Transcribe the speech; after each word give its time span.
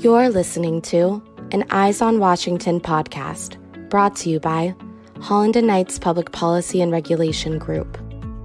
You're 0.00 0.30
listening 0.30 0.80
to 0.82 1.22
an 1.52 1.66
Eyes 1.68 2.00
on 2.00 2.20
Washington 2.20 2.80
podcast 2.80 3.58
brought 3.90 4.16
to 4.16 4.30
you 4.30 4.40
by 4.40 4.74
Holland 5.20 5.56
and 5.56 5.66
Knights 5.66 5.98
Public 5.98 6.32
Policy 6.32 6.80
and 6.80 6.90
Regulation 6.90 7.58
Group. 7.58 7.98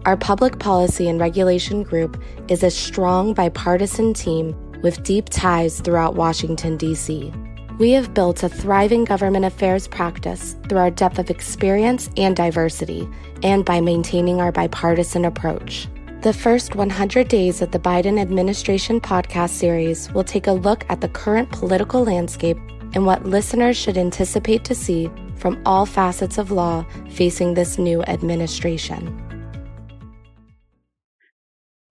Our 0.06 0.18
public 0.18 0.60
policy 0.60 1.08
and 1.08 1.18
regulation 1.18 1.84
group 1.84 2.22
is 2.50 2.62
a 2.62 2.70
strong 2.70 3.34
bipartisan 3.34 4.14
team 4.14 4.54
with 4.82 5.02
deep 5.04 5.30
ties 5.30 5.80
throughout 5.80 6.16
Washington, 6.16 6.76
D.C. 6.76 7.32
We 7.80 7.92
have 7.92 8.14
built 8.14 8.44
a 8.44 8.50
thriving 8.50 9.06
government 9.06 9.46
affairs 9.46 9.88
practice 9.88 10.58
through 10.68 10.80
our 10.80 10.92
depth 10.92 11.20
of 11.20 11.30
experience 11.30 12.10
and 12.18 12.36
diversity, 12.36 13.08
and 13.44 13.64
by 13.64 13.80
maintaining 13.80 14.42
our 14.42 14.52
bipartisan 14.52 15.24
approach. 15.24 15.88
The 16.26 16.34
first 16.34 16.74
100 16.74 17.28
days 17.28 17.62
of 17.62 17.70
the 17.70 17.78
Biden 17.78 18.20
administration 18.20 19.00
podcast 19.00 19.52
series 19.52 20.12
will 20.12 20.24
take 20.24 20.48
a 20.48 20.54
look 20.54 20.84
at 20.90 21.00
the 21.00 21.08
current 21.08 21.52
political 21.52 22.04
landscape 22.04 22.58
and 22.96 23.06
what 23.06 23.28
listeners 23.28 23.78
should 23.78 23.96
anticipate 23.96 24.64
to 24.64 24.74
see 24.74 25.08
from 25.36 25.62
all 25.68 25.86
facets 25.86 26.40
of 26.40 26.50
law 26.50 26.84
facing 27.12 27.54
this 27.54 27.78
new 27.78 28.02
administration. 28.06 29.06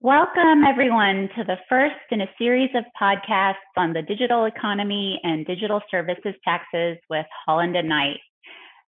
Welcome, 0.01 0.65
everyone, 0.67 1.29
to 1.37 1.45
the 1.45 1.55
first 1.69 1.95
in 2.11 2.19
a 2.19 2.27
series 2.37 2.71
of 2.75 2.83
podcasts 3.01 3.71
on 3.77 3.93
the 3.93 4.01
digital 4.01 4.43
economy 4.43 5.17
and 5.23 5.45
digital 5.45 5.79
services 5.89 6.33
taxes 6.43 6.97
with 7.09 7.25
Holland 7.45 7.77
and 7.77 7.87
Knight. 7.87 8.19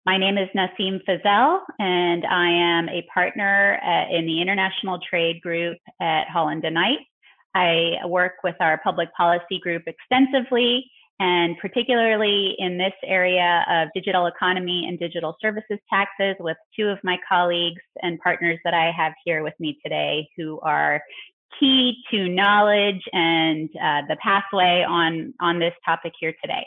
My 0.07 0.19
name 0.19 0.37
is 0.37 0.51
Nasim 0.55 1.01
Fussell, 1.09 1.61
and 1.79 2.27
I 2.27 2.51
am 2.51 2.91
a 2.91 3.07
partner 3.13 3.81
at, 3.83 4.11
in 4.11 4.27
the 4.27 4.43
International 4.43 4.99
Trade 5.09 5.41
Group 5.41 5.79
at 5.99 6.29
Holland 6.29 6.63
and 6.67 6.75
Knight. 6.75 6.99
I 7.55 7.95
work 8.05 8.35
with 8.45 8.57
our 8.61 8.79
public 8.85 9.09
policy 9.17 9.59
group 9.63 9.85
extensively, 9.87 10.85
and 11.21 11.57
particularly 11.57 12.55
in 12.59 12.77
this 12.77 12.93
area 13.03 13.65
of 13.71 13.89
digital 13.95 14.27
economy 14.27 14.85
and 14.87 14.99
digital 14.99 15.37
services 15.41 15.79
taxes 15.89 16.37
with 16.39 16.59
two 16.79 16.89
of 16.89 16.99
my 17.03 17.17
colleagues 17.27 17.81
and 18.03 18.21
partners 18.21 18.59
that 18.65 18.75
I 18.75 18.93
have 18.95 19.15
here 19.25 19.43
with 19.43 19.55
me 19.59 19.79
today 19.83 20.29
who 20.37 20.61
are 20.61 21.01
key 21.59 21.95
to 22.11 22.29
knowledge 22.29 23.01
and 23.15 23.71
uh, 23.83 24.03
the 24.07 24.17
pathway 24.23 24.85
on, 24.87 25.33
on 25.41 25.61
this 25.61 25.73
topic 25.87 26.13
here 26.21 26.35
today. 26.43 26.67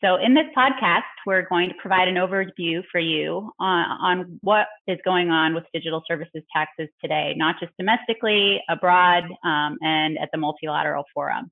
So, 0.00 0.14
in 0.14 0.32
this 0.32 0.46
podcast, 0.56 1.02
we're 1.26 1.48
going 1.48 1.70
to 1.70 1.74
provide 1.74 2.06
an 2.06 2.14
overview 2.14 2.84
for 2.92 3.00
you 3.00 3.50
on, 3.58 3.84
on, 4.00 4.38
what 4.42 4.68
is 4.86 4.96
going 5.04 5.30
on 5.30 5.54
with 5.54 5.64
digital 5.74 6.04
services 6.06 6.44
taxes 6.54 6.88
today, 7.00 7.34
not 7.36 7.56
just 7.58 7.72
domestically, 7.76 8.62
abroad, 8.68 9.24
um, 9.42 9.76
and 9.80 10.16
at 10.18 10.28
the 10.32 10.38
multilateral 10.38 11.02
forum. 11.12 11.50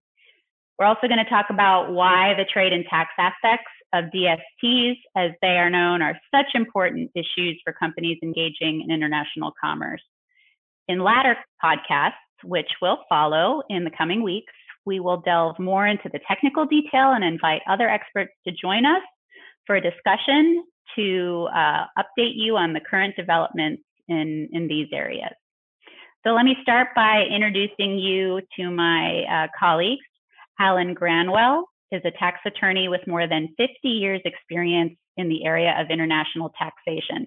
We're 0.79 0.87
also 0.87 1.09
going 1.09 1.25
to 1.25 1.29
talk 1.29 1.47
about 1.51 1.93
why 1.93 2.35
the 2.35 2.45
trade 2.45 2.73
and 2.73 2.85
tax 2.89 3.11
aspects 3.19 3.71
of 3.93 4.05
DSTs, 4.15 4.95
as 5.17 5.33
they 5.43 5.59
are 5.59 5.71
known, 5.71 6.01
are 6.01 6.17
such 6.33 6.47
important 6.55 7.11
issues 7.17 7.61
for 7.65 7.73
companies 7.73 8.19
engaging 8.23 8.83
in 8.83 8.93
international 8.93 9.53
commerce. 9.61 10.03
In 10.87 11.01
latter 11.01 11.37
podcasts, 11.65 12.13
which 12.45 12.69
will 12.81 12.99
follow 13.09 13.63
in 13.69 13.83
the 13.83 13.91
coming 13.91 14.23
weeks, 14.23 14.53
we 14.87 15.01
will 15.01 15.21
delve 15.21 15.59
more 15.59 15.87
into 15.87 16.09
the 16.13 16.21
technical 16.27 16.65
detail 16.65 17.13
and 17.13 17.25
invite 17.25 17.61
other 17.69 17.89
experts 17.89 18.33
to 18.47 18.53
join 18.53 18.87
us 18.87 19.03
for 19.67 19.77
a 19.77 19.81
discussion 19.81 20.65
to 20.95 21.49
uh, 21.55 21.85
update 21.99 22.35
you 22.35 22.57
on 22.57 22.73
the 22.73 22.81
current 22.81 23.15
developments 23.17 23.83
in, 24.09 24.49
in 24.53 24.69
these 24.69 24.89
areas. 24.93 25.35
So 26.25 26.33
let 26.33 26.45
me 26.45 26.57
start 26.63 26.89
by 26.95 27.25
introducing 27.31 27.99
you 27.99 28.41
to 28.59 28.71
my 28.71 29.23
uh, 29.23 29.47
colleagues. 29.59 30.05
Alan 30.59 30.95
Granwell 30.95 31.65
is 31.93 32.03
a 32.05 32.11
tax 32.19 32.39
attorney 32.47 32.89
with 32.89 33.07
more 33.07 33.29
than 33.29 33.49
50 33.57 33.75
years 33.85 34.21
experience 34.25 34.95
in 35.17 35.29
the 35.29 35.45
area 35.45 35.75
of 35.79 35.91
international 35.91 36.53
taxation. 36.59 37.27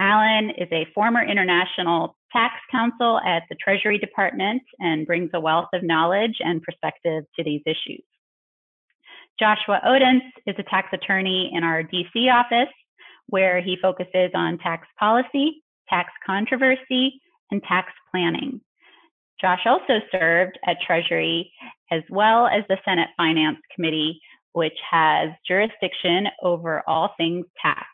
Alan 0.00 0.50
is 0.50 0.68
a 0.72 0.86
former 0.94 1.22
international 1.24 2.16
tax 2.32 2.54
counsel 2.70 3.20
at 3.20 3.44
the 3.48 3.56
Treasury 3.62 3.98
Department 3.98 4.62
and 4.80 5.06
brings 5.06 5.30
a 5.34 5.40
wealth 5.40 5.68
of 5.72 5.82
knowledge 5.82 6.36
and 6.40 6.62
perspective 6.62 7.24
to 7.36 7.44
these 7.44 7.62
issues. 7.64 8.02
Joshua 9.38 9.80
Odintz 9.84 10.30
is 10.46 10.54
a 10.58 10.62
tax 10.64 10.88
attorney 10.92 11.50
in 11.54 11.64
our 11.64 11.82
DC 11.82 12.32
office, 12.32 12.72
where 13.26 13.60
he 13.60 13.76
focuses 13.80 14.30
on 14.34 14.58
tax 14.58 14.86
policy, 14.98 15.62
tax 15.88 16.10
controversy, 16.26 17.20
and 17.50 17.62
tax 17.62 17.92
planning. 18.10 18.60
Josh 19.40 19.62
also 19.66 20.00
served 20.12 20.58
at 20.66 20.80
Treasury 20.86 21.52
as 21.90 22.02
well 22.10 22.46
as 22.46 22.64
the 22.68 22.78
Senate 22.84 23.08
Finance 23.16 23.58
Committee, 23.74 24.20
which 24.52 24.78
has 24.88 25.30
jurisdiction 25.46 26.26
over 26.42 26.82
all 26.86 27.10
things 27.16 27.44
tax. 27.60 27.86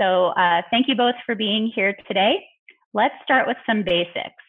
So 0.00 0.28
uh, 0.28 0.62
thank 0.70 0.88
you 0.88 0.94
both 0.94 1.16
for 1.26 1.34
being 1.34 1.70
here 1.74 1.94
today. 2.08 2.42
Let's 2.94 3.14
start 3.22 3.46
with 3.46 3.58
some 3.66 3.82
basics. 3.82 4.42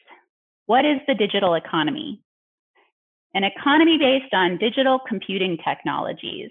What 0.66 0.86
is 0.86 1.00
the 1.08 1.14
digital 1.14 1.56
economy? 1.56 2.22
An 3.34 3.44
economy 3.44 3.98
based 3.98 4.34
on 4.34 4.58
digital 4.58 5.00
computing 5.08 5.58
technologies. 5.68 6.50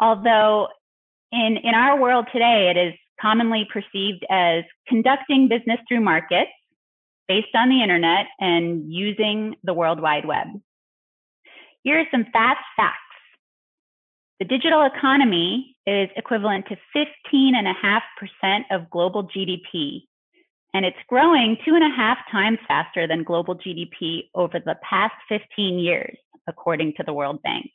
Although 0.00 0.68
in, 1.32 1.56
in 1.62 1.74
our 1.74 1.98
world 1.98 2.26
today, 2.30 2.72
it 2.74 2.78
is 2.78 2.94
commonly 3.20 3.66
perceived 3.72 4.26
as 4.30 4.64
conducting 4.86 5.48
business 5.48 5.78
through 5.88 6.02
markets 6.02 6.50
based 7.28 7.54
on 7.54 7.70
the 7.70 7.82
internet 7.82 8.26
and 8.38 8.92
using 8.92 9.56
the 9.64 9.72
World 9.72 10.00
Wide 10.00 10.26
Web. 10.26 10.48
Here 11.82 11.98
are 12.00 12.06
some 12.10 12.26
fast 12.32 12.60
facts. 12.76 13.05
The 14.38 14.44
digital 14.44 14.84
economy 14.84 15.74
is 15.86 16.10
equivalent 16.14 16.66
to 16.66 16.76
15.5% 16.94 18.64
of 18.70 18.90
global 18.90 19.24
GDP, 19.24 20.02
and 20.74 20.84
it's 20.84 20.96
growing 21.08 21.56
two 21.64 21.74
and 21.74 21.82
a 21.82 21.96
half 21.96 22.18
times 22.30 22.58
faster 22.68 23.06
than 23.06 23.22
global 23.22 23.56
GDP 23.56 24.28
over 24.34 24.60
the 24.60 24.76
past 24.82 25.14
15 25.30 25.78
years, 25.78 26.18
according 26.46 26.92
to 26.98 27.02
the 27.02 27.14
World 27.14 27.40
Bank. 27.42 27.70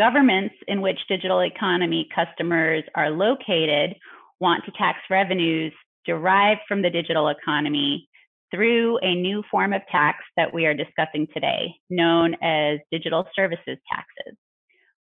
Governments 0.00 0.56
in 0.66 0.80
which 0.80 0.98
digital 1.08 1.42
economy 1.42 2.08
customers 2.12 2.82
are 2.96 3.10
located 3.10 3.94
want 4.40 4.64
to 4.64 4.72
tax 4.72 4.98
revenues 5.08 5.72
derived 6.04 6.62
from 6.66 6.82
the 6.82 6.90
digital 6.90 7.28
economy 7.28 8.08
through 8.52 8.98
a 8.98 9.14
new 9.14 9.44
form 9.48 9.72
of 9.72 9.82
tax 9.92 10.18
that 10.36 10.52
we 10.52 10.66
are 10.66 10.74
discussing 10.74 11.28
today, 11.32 11.72
known 11.88 12.34
as 12.42 12.80
digital 12.90 13.28
services 13.36 13.78
taxes. 13.88 14.36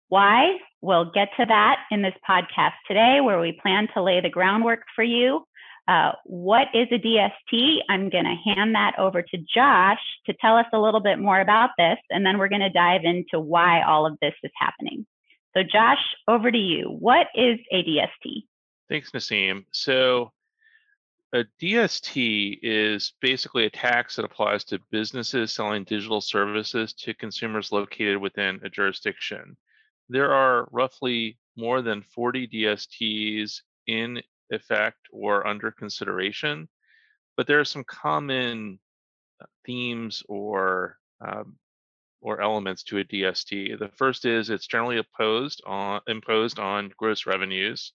Why? 0.09 0.57
We'll 0.81 1.11
get 1.11 1.29
to 1.39 1.45
that 1.45 1.77
in 1.89 2.01
this 2.01 2.13
podcast 2.29 2.73
today, 2.87 3.19
where 3.21 3.39
we 3.39 3.59
plan 3.61 3.87
to 3.93 4.03
lay 4.03 4.21
the 4.21 4.29
groundwork 4.29 4.83
for 4.95 5.03
you. 5.03 5.45
Uh, 5.87 6.11
what 6.25 6.67
is 6.73 6.87
a 6.91 6.99
DST? 6.99 7.79
I'm 7.89 8.09
going 8.09 8.25
to 8.25 8.53
hand 8.53 8.75
that 8.75 8.97
over 8.97 9.21
to 9.21 9.37
Josh 9.37 9.99
to 10.25 10.33
tell 10.41 10.57
us 10.57 10.65
a 10.73 10.79
little 10.79 10.99
bit 10.99 11.19
more 11.19 11.39
about 11.39 11.71
this, 11.77 11.97
and 12.09 12.25
then 12.25 12.37
we're 12.37 12.49
going 12.49 12.61
to 12.61 12.69
dive 12.69 13.01
into 13.03 13.39
why 13.39 13.81
all 13.83 14.05
of 14.05 14.17
this 14.21 14.33
is 14.43 14.51
happening. 14.59 15.05
So, 15.55 15.63
Josh, 15.63 15.99
over 16.27 16.51
to 16.51 16.57
you. 16.57 16.95
What 16.99 17.27
is 17.35 17.59
a 17.71 17.83
DST? 17.83 18.43
Thanks, 18.89 19.11
Nasim. 19.11 19.65
So, 19.71 20.31
a 21.33 21.45
DST 21.61 22.59
is 22.61 23.13
basically 23.21 23.65
a 23.65 23.69
tax 23.69 24.15
that 24.15 24.25
applies 24.25 24.63
to 24.65 24.79
businesses 24.91 25.51
selling 25.51 25.83
digital 25.83 26.21
services 26.21 26.93
to 26.93 27.13
consumers 27.13 27.71
located 27.71 28.17
within 28.17 28.59
a 28.63 28.69
jurisdiction 28.69 29.55
there 30.09 30.31
are 30.33 30.67
roughly 30.71 31.37
more 31.55 31.81
than 31.81 32.01
40 32.01 32.47
DSTs 32.47 33.61
in 33.87 34.21
effect 34.49 34.99
or 35.11 35.47
under 35.47 35.71
consideration, 35.71 36.67
but 37.37 37.47
there 37.47 37.59
are 37.59 37.65
some 37.65 37.83
common 37.83 38.79
uh, 39.41 39.45
themes 39.65 40.23
or 40.27 40.97
um, 41.21 41.55
or 42.21 42.41
elements 42.41 42.83
to 42.83 42.97
a 42.97 43.03
DST. 43.03 43.77
The 43.77 43.89
first 43.89 44.25
is 44.25 44.49
it's 44.49 44.67
generally 44.67 44.97
opposed 44.97 45.61
on 45.65 46.01
imposed 46.07 46.59
on 46.59 46.91
gross 46.97 47.25
revenues, 47.25 47.93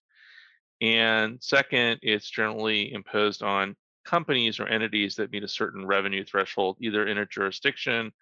and 0.80 1.42
second, 1.42 2.00
it's 2.02 2.30
generally 2.30 2.92
imposed 2.92 3.42
on 3.42 3.76
companies 4.04 4.58
or 4.58 4.66
entities 4.66 5.16
that 5.16 5.30
meet 5.30 5.44
a 5.44 5.48
certain 5.48 5.86
revenue 5.86 6.24
threshold, 6.24 6.78
either 6.80 7.06
in 7.06 7.18
a 7.18 7.26
jurisdiction 7.26 8.12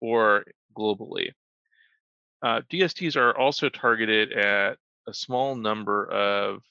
or 0.00 0.44
globally. 0.76 1.30
Uh, 2.42 2.60
DSTs 2.70 3.16
are 3.16 3.36
also 3.36 3.68
targeted 3.68 4.32
at 4.32 4.76
a 5.08 5.14
small 5.14 5.54
number 5.54 6.10
of 6.10 6.62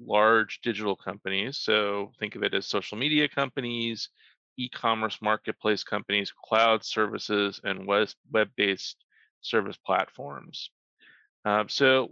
large 0.00 0.60
digital 0.62 0.96
companies. 0.96 1.58
So 1.58 2.12
think 2.18 2.34
of 2.34 2.42
it 2.42 2.54
as 2.54 2.66
social 2.66 2.98
media 2.98 3.28
companies, 3.28 4.10
e-commerce 4.58 5.18
marketplace 5.22 5.84
companies, 5.84 6.32
cloud 6.44 6.84
services, 6.84 7.60
and 7.64 7.86
web-based 7.86 8.96
service 9.40 9.76
platforms. 9.84 10.70
Uh, 11.44 11.64
so, 11.68 12.10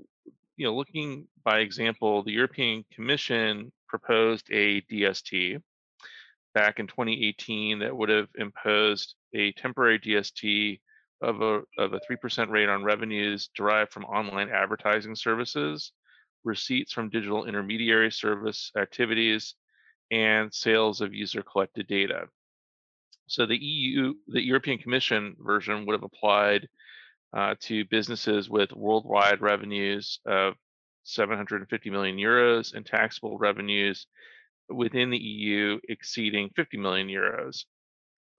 you 0.57 0.67
know, 0.67 0.75
looking 0.75 1.27
by 1.45 1.59
example, 1.59 2.23
the 2.23 2.33
European 2.33 2.85
Commission 2.93 3.73
proposed 3.89 4.47
a 4.51 4.81
DST 4.83 5.61
back 6.55 6.79
in 6.79 6.87
2018 6.87 7.81
that 7.81 7.97
would 7.97 8.09
have 8.09 8.29
imposed 8.37 9.15
a 9.35 9.53
temporary 9.53 9.99
DST 9.99 10.81
of 11.21 11.41
a 11.41 11.63
of 11.79 11.93
a 11.93 12.01
three 12.07 12.17
percent 12.17 12.51
rate 12.51 12.69
on 12.69 12.85
revenues 12.85 13.49
derived 13.57 13.93
from 13.93 14.05
online 14.05 14.51
advertising 14.51 15.15
services, 15.15 15.93
receipts 16.45 16.93
from 16.93 17.11
digital 17.11 17.47
intermediary 17.47 18.11
service 18.11 18.71
activities, 18.79 19.55
and 20.11 20.53
sales 20.53 21.01
of 21.01 21.15
user 21.15 21.43
collected 21.43 21.87
data. 21.87 22.29
So 23.27 23.47
the 23.47 23.57
EU, 23.57 24.15
the 24.29 24.45
European 24.45 24.79
Commission 24.79 25.35
version 25.41 25.87
would 25.87 25.95
have 25.95 26.03
applied 26.03 26.69
uh, 27.33 27.55
to 27.61 27.85
businesses 27.87 28.49
with 28.51 28.73
worldwide 28.73 29.41
revenues 29.41 30.21
of 30.27 30.55
750 31.05 31.91
million 31.91 32.17
euros 32.17 32.75
and 32.75 32.85
taxable 32.85 33.39
revenues 33.39 34.07
within 34.69 35.11
the 35.11 35.19
EU 35.19 35.79
exceeding 35.89 36.51
50 36.55 36.79
million 36.79 37.09
euros. 37.09 37.65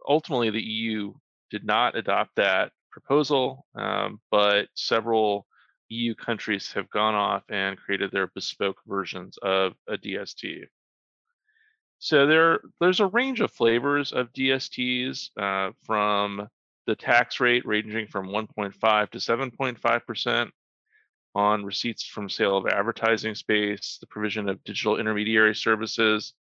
Ultimately, 0.08 0.50
the 0.50 0.62
EU 0.62 1.14
did 1.56 1.66
not 1.66 1.96
adopt 1.96 2.36
that 2.36 2.74
proposal, 2.92 3.66
um, 3.76 4.20
but 4.30 4.68
several 4.74 5.48
EU 5.88 6.14
countries 6.14 6.74
have 6.74 6.90
gone 6.90 7.16
off 7.16 7.44
and 7.50 7.78
created 7.78 8.12
their 8.12 8.28
bespoke 8.28 8.76
versions 8.86 9.38
of 9.42 9.72
a 9.88 9.98
DST. 9.98 10.66
So 12.00 12.28
there, 12.28 12.60
there's 12.82 13.00
a 13.00 13.08
range 13.08 13.40
of 13.40 13.52
flavors 13.52 14.12
of 14.12 14.34
DSTs 14.34 15.30
uh, 15.40 15.72
from 15.86 16.50
the 16.88 16.96
tax 16.98 17.40
rate 17.40 17.66
ranging 17.66 18.08
from 18.08 18.28
1.5 18.28 19.10
to 19.12 19.18
7.5 19.18 20.06
percent 20.06 20.52
on 21.36 21.64
receipts 21.64 22.04
from 22.04 22.28
sale 22.28 22.58
of 22.58 22.68
advertising 22.68 23.34
space, 23.34 23.98
the 24.02 24.08
provision 24.08 24.50
of 24.50 24.62
digital 24.66 25.00
intermediary 25.00 25.56
services, 25.56 26.34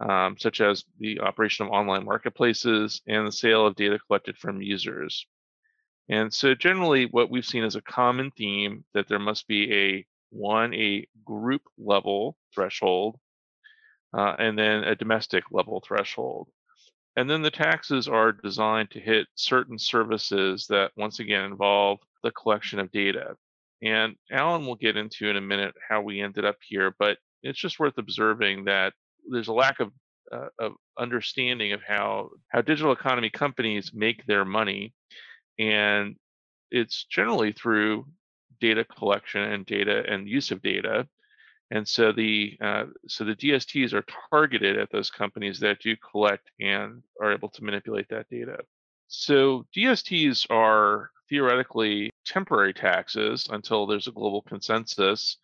um, 0.00 0.36
such 0.38 0.60
as 0.60 0.84
the 0.98 1.20
operation 1.20 1.66
of 1.66 1.72
online 1.72 2.04
marketplaces 2.04 3.02
and 3.06 3.26
the 3.26 3.32
sale 3.32 3.66
of 3.66 3.76
data 3.76 3.98
collected 4.06 4.36
from 4.38 4.62
users. 4.62 5.26
And 6.08 6.32
so 6.32 6.54
generally 6.54 7.06
what 7.06 7.30
we've 7.30 7.44
seen 7.44 7.64
is 7.64 7.76
a 7.76 7.82
common 7.82 8.30
theme 8.30 8.84
that 8.94 9.08
there 9.08 9.18
must 9.18 9.46
be 9.46 9.72
a 9.74 10.06
one, 10.30 10.74
a 10.74 11.06
group 11.24 11.62
level 11.76 12.36
threshold, 12.54 13.18
uh, 14.16 14.36
and 14.38 14.58
then 14.58 14.84
a 14.84 14.94
domestic 14.94 15.44
level 15.50 15.82
threshold. 15.86 16.48
And 17.16 17.28
then 17.28 17.42
the 17.42 17.50
taxes 17.50 18.08
are 18.08 18.32
designed 18.32 18.90
to 18.92 19.00
hit 19.00 19.26
certain 19.34 19.78
services 19.78 20.66
that 20.68 20.92
once 20.96 21.18
again 21.18 21.44
involve 21.44 21.98
the 22.22 22.30
collection 22.30 22.78
of 22.78 22.92
data. 22.92 23.36
And 23.82 24.16
Alan 24.30 24.66
will 24.66 24.76
get 24.76 24.96
into 24.96 25.28
in 25.28 25.36
a 25.36 25.40
minute 25.40 25.74
how 25.88 26.00
we 26.00 26.20
ended 26.20 26.44
up 26.44 26.56
here, 26.66 26.94
but 26.98 27.18
it's 27.42 27.58
just 27.58 27.78
worth 27.78 27.98
observing 27.98 28.64
that 28.64 28.92
there's 29.30 29.48
a 29.48 29.52
lack 29.52 29.80
of, 29.80 29.92
uh, 30.32 30.48
of 30.58 30.72
understanding 30.98 31.72
of 31.72 31.80
how, 31.86 32.30
how 32.48 32.60
digital 32.60 32.92
economy 32.92 33.30
companies 33.30 33.92
make 33.94 34.24
their 34.26 34.44
money. 34.44 34.92
And 35.58 36.16
it's 36.70 37.04
generally 37.04 37.52
through 37.52 38.06
data 38.60 38.84
collection 38.84 39.42
and 39.42 39.66
data 39.66 40.04
and 40.08 40.28
use 40.28 40.50
of 40.50 40.62
data. 40.62 41.06
And 41.70 41.86
so 41.86 42.12
the 42.12 42.56
uh, 42.60 42.84
so 43.08 43.24
the 43.24 43.34
DSTs 43.34 43.92
are 43.92 44.04
targeted 44.30 44.78
at 44.78 44.90
those 44.90 45.10
companies 45.10 45.60
that 45.60 45.80
do 45.80 45.94
collect 45.96 46.50
and 46.60 47.02
are 47.20 47.32
able 47.32 47.50
to 47.50 47.64
manipulate 47.64 48.08
that 48.08 48.28
data. 48.30 48.58
So 49.08 49.66
DSTs 49.76 50.46
are 50.50 51.10
theoretically 51.28 52.10
temporary 52.24 52.72
taxes 52.72 53.48
until 53.50 53.86
there's 53.86 54.06
a 54.06 54.12
global 54.12 54.42
consensus 54.42 55.36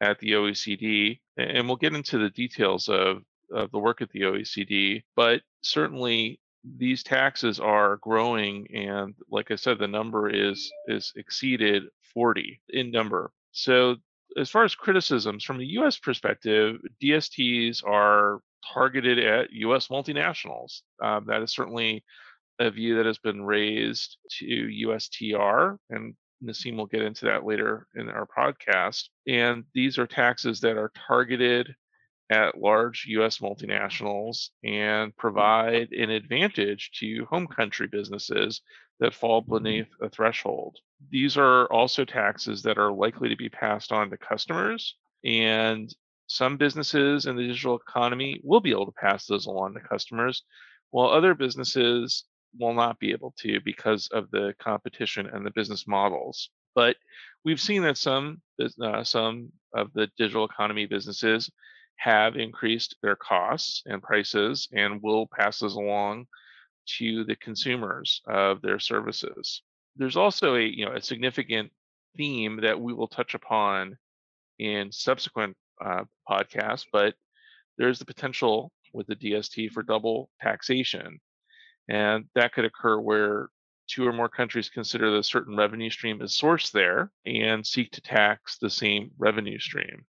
at 0.00 0.18
the 0.18 0.32
OECD. 0.32 1.20
And 1.36 1.66
we'll 1.66 1.76
get 1.76 1.94
into 1.94 2.18
the 2.18 2.30
details 2.30 2.88
of, 2.88 3.22
of 3.52 3.70
the 3.70 3.78
work 3.78 4.02
at 4.02 4.10
the 4.10 4.22
OECD, 4.22 5.02
but 5.16 5.42
certainly 5.62 6.40
these 6.76 7.02
taxes 7.02 7.60
are 7.60 7.96
growing 7.98 8.66
and 8.74 9.14
like 9.30 9.50
I 9.50 9.54
said, 9.54 9.78
the 9.78 9.88
number 9.88 10.28
is 10.28 10.70
is 10.88 11.12
exceeded 11.16 11.84
40 12.12 12.60
in 12.70 12.90
number. 12.90 13.30
So 13.52 13.96
as 14.36 14.50
far 14.50 14.64
as 14.64 14.74
criticisms 14.74 15.44
from 15.44 15.58
the 15.58 15.66
US 15.78 15.98
perspective, 15.98 16.76
DSTs 17.02 17.82
are 17.86 18.40
targeted 18.74 19.18
at 19.18 19.52
US 19.52 19.88
multinationals. 19.88 20.82
Um, 21.02 21.26
that 21.26 21.42
is 21.42 21.52
certainly 21.52 22.04
a 22.58 22.70
view 22.70 22.96
that 22.96 23.06
has 23.06 23.18
been 23.18 23.42
raised 23.42 24.18
to 24.38 24.44
USTR, 24.44 25.76
and 25.90 26.14
Nasim 26.42 26.76
will 26.76 26.86
get 26.86 27.02
into 27.02 27.26
that 27.26 27.44
later 27.44 27.86
in 27.94 28.08
our 28.08 28.26
podcast. 28.26 29.04
And 29.26 29.64
these 29.74 29.98
are 29.98 30.06
taxes 30.06 30.60
that 30.60 30.76
are 30.76 30.92
targeted 31.06 31.74
at 32.30 32.60
large 32.60 33.06
US 33.08 33.38
multinationals 33.38 34.50
and 34.62 35.16
provide 35.16 35.92
an 35.92 36.10
advantage 36.10 36.90
to 37.00 37.26
home 37.30 37.46
country 37.46 37.86
businesses 37.86 38.60
that 39.00 39.14
fall 39.14 39.42
mm-hmm. 39.42 39.54
beneath 39.54 39.88
a 40.02 40.08
threshold. 40.08 40.76
These 41.10 41.36
are 41.36 41.66
also 41.66 42.04
taxes 42.04 42.62
that 42.62 42.78
are 42.78 42.92
likely 42.92 43.28
to 43.28 43.36
be 43.36 43.48
passed 43.48 43.92
on 43.92 44.10
to 44.10 44.18
customers. 44.18 44.96
And 45.24 45.94
some 46.26 46.56
businesses 46.56 47.26
in 47.26 47.36
the 47.36 47.46
digital 47.46 47.76
economy 47.76 48.40
will 48.44 48.60
be 48.60 48.70
able 48.70 48.86
to 48.86 48.92
pass 48.92 49.26
those 49.26 49.46
along 49.46 49.74
to 49.74 49.80
customers, 49.80 50.42
while 50.90 51.08
other 51.08 51.34
businesses 51.34 52.24
will 52.56 52.74
not 52.74 52.98
be 52.98 53.12
able 53.12 53.34
to 53.38 53.60
because 53.64 54.08
of 54.08 54.30
the 54.30 54.54
competition 54.58 55.26
and 55.26 55.44
the 55.44 55.50
business 55.50 55.86
models. 55.86 56.50
But 56.74 56.96
we've 57.44 57.60
seen 57.60 57.82
that 57.82 57.98
some 57.98 58.40
uh, 58.82 59.04
some 59.04 59.52
of 59.74 59.92
the 59.94 60.08
digital 60.16 60.44
economy 60.44 60.86
businesses 60.86 61.50
have 61.96 62.36
increased 62.36 62.96
their 63.02 63.16
costs 63.16 63.82
and 63.86 64.02
prices 64.02 64.68
and 64.72 65.02
will 65.02 65.26
pass 65.26 65.58
those 65.58 65.74
along 65.74 66.26
to 66.98 67.24
the 67.24 67.36
consumers 67.36 68.22
of 68.26 68.62
their 68.62 68.78
services. 68.78 69.62
There's 69.96 70.16
also 70.16 70.54
a 70.54 70.62
you 70.62 70.84
know 70.84 70.92
a 70.92 71.02
significant 71.02 71.70
theme 72.16 72.60
that 72.62 72.80
we 72.80 72.92
will 72.92 73.08
touch 73.08 73.34
upon 73.34 73.96
in 74.58 74.90
subsequent 74.92 75.56
uh, 75.84 76.04
podcasts, 76.28 76.84
but 76.92 77.14
there's 77.76 77.98
the 77.98 78.04
potential 78.04 78.72
with 78.92 79.06
the 79.06 79.16
DST 79.16 79.70
for 79.70 79.82
double 79.82 80.30
taxation 80.40 81.20
and 81.88 82.24
that 82.34 82.52
could 82.52 82.64
occur 82.64 82.98
where 83.00 83.48
two 83.88 84.06
or 84.06 84.12
more 84.12 84.28
countries 84.28 84.68
consider 84.68 85.10
that 85.10 85.18
a 85.18 85.24
certain 85.24 85.56
revenue 85.56 85.90
stream 85.90 86.20
is 86.20 86.38
sourced 86.38 86.70
there 86.72 87.10
and 87.24 87.66
seek 87.66 87.90
to 87.92 88.00
tax 88.00 88.58
the 88.58 88.70
same 88.70 89.10
revenue 89.18 89.58
stream. 89.58 90.04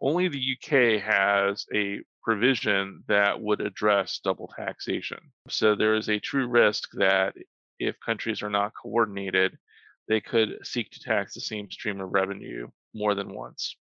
Only 0.00 0.28
the 0.28 0.56
UK 0.56 1.00
has 1.02 1.64
a 1.72 2.00
provision 2.24 3.04
that 3.06 3.40
would 3.40 3.60
address 3.60 4.20
double 4.22 4.52
taxation. 4.56 5.18
So 5.48 5.76
there 5.76 5.94
is 5.94 6.08
a 6.08 6.18
true 6.18 6.48
risk 6.48 6.88
that 6.94 7.34
if 7.78 7.94
countries 8.04 8.42
are 8.42 8.50
not 8.50 8.72
coordinated, 8.80 9.56
they 10.08 10.20
could 10.20 10.58
seek 10.64 10.90
to 10.90 11.00
tax 11.00 11.34
the 11.34 11.40
same 11.40 11.70
stream 11.70 12.00
of 12.00 12.12
revenue 12.12 12.68
more 12.94 13.14
than 13.14 13.32
once 13.32 13.76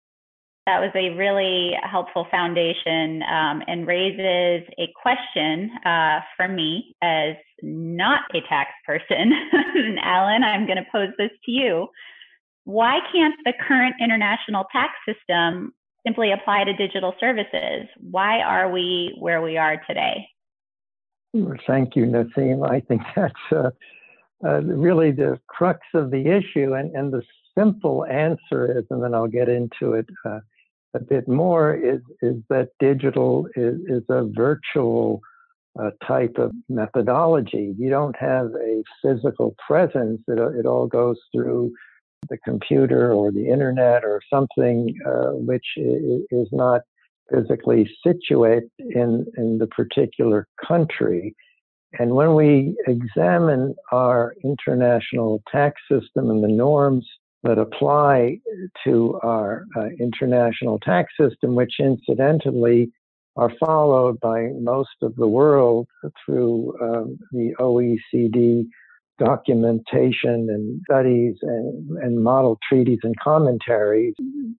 that 0.66 0.80
was 0.80 0.92
a 0.96 1.16
really 1.16 1.72
helpful 1.84 2.28
foundation 2.30 3.24
um, 3.24 3.63
and 3.68 3.88
raises 3.88 4.68
a 4.78 4.88
question 5.01 5.72
uh, 5.86 6.20
for 6.38 6.48
me 6.48 6.96
as 7.01 7.36
not 7.63 8.22
a 8.36 8.42
tax 8.48 8.72
person. 8.86 9.34
Alan, 10.04 10.44
I'm 10.44 10.66
going 10.66 10.78
to 10.78 10.86
pose 10.92 11.10
this 11.18 11.32
to 11.46 11.51
you. 11.51 11.88
Why 12.66 13.00
can't 13.12 13.36
the 13.46 13.54
current 13.68 13.96
international 14.00 14.66
tax 14.72 14.94
system 15.08 15.74
simply 16.06 16.32
apply 16.32 16.66
to 16.66 16.74
digital 16.74 17.16
services? 17.20 17.88
Why 18.00 18.42
are 18.42 18.72
we 18.72 19.16
where 19.20 19.42
we 19.42 19.58
are 19.58 19.82
today? 19.88 20.28
Thank 21.68 21.96
you, 21.96 22.06
Nasim. 22.06 22.70
I 22.70 22.80
think 22.82 23.01
that's 23.16 23.34
uh, 23.51 23.72
uh, 24.44 24.62
really 24.62 25.12
the 25.12 25.39
crux 25.48 25.82
of 25.94 26.12
the 26.12 26.28
issue. 26.28 26.74
And, 26.74 26.96
and 26.96 27.12
the 27.12 27.24
simple 27.60 28.06
answer 28.06 28.80
is, 28.80 28.86
and 28.89 29.04
then 29.04 29.13
I'll 29.13 29.28
get 29.28 29.50
into 29.50 29.94
it 29.94 30.08
uh, 30.25 30.39
a 30.94 31.00
bit 31.00 31.28
more 31.28 31.75
is, 31.75 32.01
is 32.22 32.38
that 32.50 32.70
digital 32.80 33.48
is, 33.56 33.75
is 33.88 34.04
a 34.10 34.25
virtual 34.25 35.22
uh, 35.80 35.92
type 36.06 36.36
of 36.38 36.51
methodology. 36.68 37.75
You 37.78 37.89
don't 37.89 38.16
have 38.18 38.48
a 38.56 38.84
physical 39.04 39.56
presence. 39.66 40.22
It, 40.28 40.39
it 40.39 40.66
all 40.66 40.88
goes 40.88 41.18
through 41.34 41.72
the 42.30 42.38
computer 42.39 43.13
or 43.13 43.32
the 43.32 43.48
internet 43.48 44.04
or 44.04 44.22
something 44.34 44.94
uh, 45.06 45.32
which 45.34 45.66
is 45.78 46.48
not 46.51 46.82
physically 47.32 47.89
situate 48.06 48.63
in, 48.80 49.25
in 49.38 49.58
the 49.60 49.68
particular 49.68 50.48
country. 50.68 51.36
And 51.98 52.12
when 52.12 52.36
we 52.36 52.75
examine 52.88 53.75
our 53.92 54.36
international 54.44 55.42
tax 55.51 55.82
system 55.89 56.30
and 56.30 56.44
the 56.44 56.48
norms 56.48 57.08
that 57.43 57.58
apply 57.58 58.38
to 58.84 59.19
our 59.24 59.65
uh, 59.75 59.88
international 60.00 60.79
tax 60.79 61.13
system, 61.19 61.55
which 61.55 61.75
incidentally 61.79 62.91
are 63.36 63.51
followed 63.60 64.19
by 64.19 64.50
most 64.60 64.89
of 65.01 65.15
the 65.15 65.27
world 65.27 65.88
through 66.25 66.74
um, 66.81 67.17
the 67.31 67.53
OECD 67.60 68.67
documentation 69.20 70.48
and 70.50 70.82
studies 70.90 71.36
and, 71.42 71.98
and 71.98 72.24
model 72.24 72.58
treaties 72.68 73.00
and 73.04 73.16
commentaries, 73.20 74.16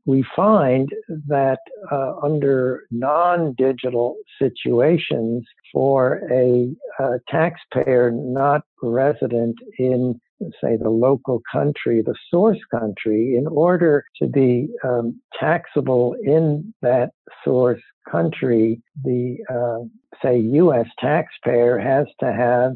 we 0.07 0.25
find 0.37 0.89
that 1.27 1.59
uh, 1.91 2.15
under 2.23 2.85
non 2.91 3.55
digital 3.55 4.17
situations, 4.41 5.45
for 5.73 6.21
a, 6.33 6.75
a 6.99 7.19
taxpayer 7.29 8.11
not 8.11 8.63
resident 8.83 9.57
in 9.79 10.21
say, 10.63 10.77
the 10.77 10.91
local 10.91 11.43
country, 11.53 12.03
the 12.03 12.15
source 12.31 12.59
country, 12.71 13.37
in 13.37 13.47
order 13.47 14.05
to 14.21 14.27
be 14.27 14.69
um, 14.85 15.21
taxable 15.39 16.17
in 16.23 16.73
that 16.83 17.11
source 17.45 17.83
country, 18.11 18.81
the, 19.05 19.37
uh, 19.51 19.85
say, 20.23 20.39
U.S. 20.39 20.87
taxpayer 20.99 21.79
has 21.79 22.07
to 22.21 22.33
have 22.33 22.73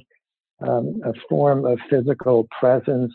um, 0.67 1.01
a 1.05 1.13
form 1.29 1.65
of 1.65 1.79
physical 1.91 2.49
presence 2.59 3.13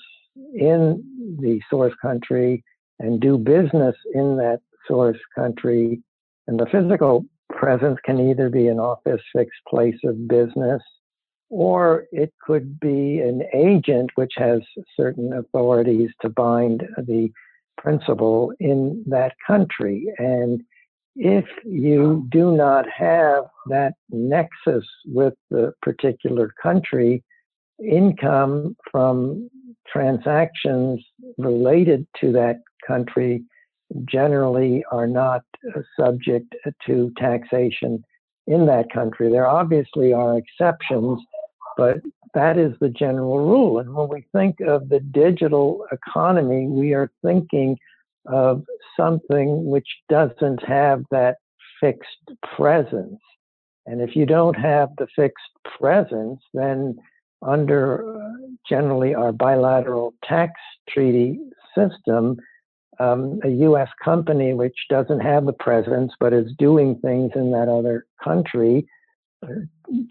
in 0.53 1.03
the 1.39 1.61
source 1.69 1.93
country 2.01 2.63
and 2.99 3.19
do 3.19 3.37
business 3.37 3.95
in 4.13 4.37
that 4.37 4.59
source 4.87 5.19
country. 5.35 6.01
And 6.47 6.59
the 6.59 6.65
physical 6.65 7.25
presence 7.49 7.97
can 8.05 8.19
either 8.29 8.49
be 8.49 8.67
an 8.67 8.79
office 8.79 9.21
fixed 9.33 9.61
place 9.67 9.97
of 10.03 10.27
business 10.27 10.81
or 11.49 12.05
it 12.11 12.31
could 12.45 12.79
be 12.79 13.19
an 13.19 13.43
agent 13.53 14.11
which 14.15 14.33
has 14.37 14.61
certain 14.95 15.33
authorities 15.33 16.11
to 16.21 16.29
bind 16.29 16.87
the 16.97 17.31
principal 17.77 18.53
in 18.59 19.03
that 19.07 19.33
country. 19.45 20.05
And 20.19 20.61
if 21.15 21.45
you 21.65 22.27
do 22.29 22.55
not 22.55 22.85
have 22.89 23.45
that 23.67 23.93
nexus 24.09 24.85
with 25.05 25.33
the 25.49 25.73
particular 25.81 26.53
country, 26.61 27.23
income 27.83 28.75
from 28.91 29.49
transactions 29.87 31.03
related 31.37 32.05
to 32.21 32.31
that 32.31 32.57
country 32.85 33.43
generally 34.05 34.83
are 34.91 35.07
not 35.07 35.41
uh, 35.75 35.81
subject 35.99 36.55
to 36.85 37.11
taxation 37.17 38.03
in 38.47 38.65
that 38.65 38.91
country. 38.91 39.29
There 39.29 39.47
obviously 39.47 40.13
are 40.13 40.37
exceptions, 40.37 41.19
but 41.77 41.97
that 42.33 42.57
is 42.57 42.73
the 42.79 42.89
general 42.89 43.39
rule. 43.39 43.79
And 43.79 43.93
when 43.93 44.09
we 44.09 44.25
think 44.31 44.59
of 44.61 44.89
the 44.89 44.99
digital 44.99 45.85
economy, 45.91 46.67
we 46.67 46.93
are 46.93 47.11
thinking 47.23 47.77
of 48.25 48.63
something 48.95 49.65
which 49.65 49.87
doesn't 50.09 50.63
have 50.63 51.03
that 51.09 51.37
fixed 51.79 52.31
presence. 52.55 53.19
And 53.85 54.01
if 54.01 54.15
you 54.15 54.25
don't 54.25 54.57
have 54.57 54.89
the 54.97 55.07
fixed 55.15 55.51
presence, 55.79 56.39
then 56.53 56.97
under 57.41 58.17
uh, 58.17 58.29
generally 58.67 59.15
our 59.15 59.31
bilateral 59.31 60.13
tax 60.23 60.53
treaty 60.87 61.39
system, 61.75 62.37
um, 62.99 63.39
a 63.43 63.49
U.S. 63.49 63.89
company 64.03 64.53
which 64.53 64.75
doesn't 64.89 65.21
have 65.21 65.45
the 65.45 65.53
presence 65.53 66.11
but 66.19 66.33
is 66.33 66.51
doing 66.57 66.99
things 66.99 67.31
in 67.35 67.51
that 67.51 67.69
other 67.69 68.05
country 68.21 68.85
uh, 69.43 69.47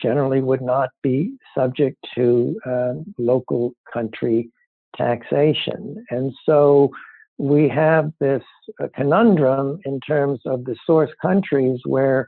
generally 0.00 0.40
would 0.40 0.62
not 0.62 0.90
be 1.02 1.36
subject 1.56 1.96
to 2.14 2.58
uh, 2.66 2.94
local 3.18 3.72
country 3.92 4.50
taxation. 4.96 6.04
And 6.10 6.32
so 6.46 6.90
we 7.36 7.68
have 7.68 8.12
this 8.20 8.42
uh, 8.82 8.88
conundrum 8.94 9.78
in 9.84 10.00
terms 10.00 10.40
of 10.46 10.64
the 10.64 10.76
source 10.86 11.10
countries 11.22 11.80
where 11.84 12.26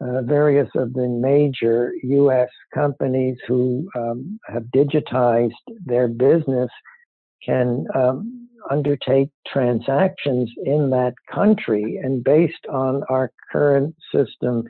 uh, 0.00 0.22
various 0.22 0.68
of 0.76 0.92
the 0.94 1.06
major 1.08 1.92
U.S. 2.02 2.48
companies 2.72 3.36
who 3.46 3.88
um, 3.96 4.38
have 4.46 4.64
digitized 4.74 5.52
their 5.84 6.08
business 6.08 6.70
can 7.44 7.86
um, 7.94 8.48
undertake 8.70 9.30
transactions 9.46 10.50
in 10.64 10.90
that 10.90 11.14
country. 11.32 11.98
And 12.02 12.22
based 12.24 12.66
on 12.70 13.02
our 13.08 13.30
current 13.52 13.94
system 14.14 14.64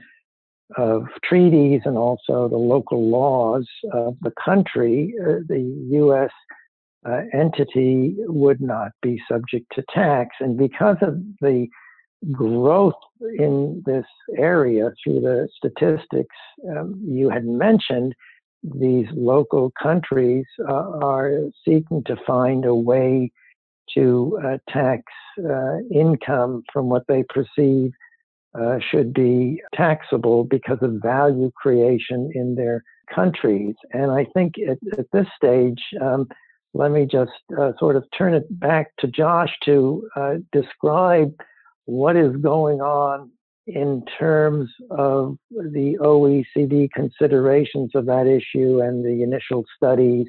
of 0.77 1.07
treaties 1.25 1.83
and 1.85 1.97
also 1.97 2.49
the 2.49 2.57
local 2.57 3.09
laws 3.09 3.67
of 3.93 4.17
the 4.21 4.33
country, 4.45 5.15
uh, 5.21 5.41
the 5.49 5.61
U.S. 5.93 6.31
Uh, 7.09 7.23
entity 7.33 8.15
would 8.19 8.61
not 8.61 8.93
be 9.03 9.21
subject 9.31 9.67
to 9.75 9.85
tax. 9.95 10.37
And 10.41 10.57
because 10.57 10.97
of 11.03 11.19
the 11.41 11.69
growth 12.33 12.95
in 13.39 13.83
this 13.87 14.07
area 14.37 14.93
through 15.03 15.21
the 15.21 15.49
statistics 15.57 16.37
um, 16.71 17.01
you 17.07 17.31
had 17.31 17.45
mentioned, 17.45 18.15
these 18.63 19.07
local 19.13 19.73
countries 19.83 20.45
uh, 20.69 20.99
are 21.03 21.33
seeking 21.65 22.03
to 22.05 22.17
find 22.27 22.65
a 22.65 22.75
way 22.75 23.31
to 23.95 24.39
uh, 24.45 24.59
tax 24.69 25.03
uh, 25.39 25.79
income 25.91 26.63
from 26.73 26.89
what 26.89 27.05
they 27.09 27.25
perceive 27.25 27.91
uh, 28.59 28.79
should 28.91 29.13
be 29.15 29.63
taxable 29.75 30.45
because 30.45 30.79
of 30.83 31.01
value 31.03 31.51
creation 31.57 32.31
in 32.35 32.55
their 32.55 32.83
countries. 33.15 33.75
And 33.93 34.11
I 34.11 34.27
think 34.35 34.55
at, 34.59 34.79
at 34.99 35.07
this 35.13 35.27
stage, 35.37 35.81
um, 36.01 36.29
let 36.75 36.91
me 36.91 37.07
just 37.07 37.33
uh, 37.59 37.73
sort 37.79 37.97
of 37.97 38.05
turn 38.17 38.35
it 38.35 38.47
back 38.61 38.93
to 38.99 39.09
Josh 39.09 39.51
to 39.65 40.09
uh, 40.17 40.35
describe 40.53 41.33
what 41.87 42.17
is 42.17 42.37
going 42.37 42.81
on 42.81 43.31
in 43.67 44.05
terms 44.19 44.71
of 44.91 45.37
the 45.51 45.97
OECD 46.01 46.91
considerations 46.93 47.91
of 47.95 48.07
that 48.07 48.27
issue 48.27 48.81
and 48.81 49.05
the 49.05 49.23
initial 49.23 49.65
studies. 49.77 50.27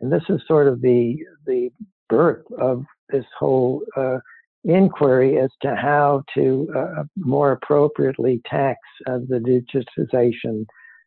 And 0.00 0.12
this 0.12 0.24
is 0.28 0.40
sort 0.46 0.66
of 0.66 0.80
the, 0.80 1.18
the 1.46 1.70
birth 2.08 2.44
of 2.58 2.84
this 3.10 3.24
whole 3.38 3.82
uh, 3.96 4.18
inquiry 4.64 5.38
as 5.38 5.50
to 5.62 5.76
how 5.76 6.24
to 6.34 6.68
uh, 6.76 7.04
more 7.16 7.52
appropriately 7.52 8.40
tax 8.46 8.80
uh, 9.06 9.18
the 9.28 9.38
digitization 9.38 10.66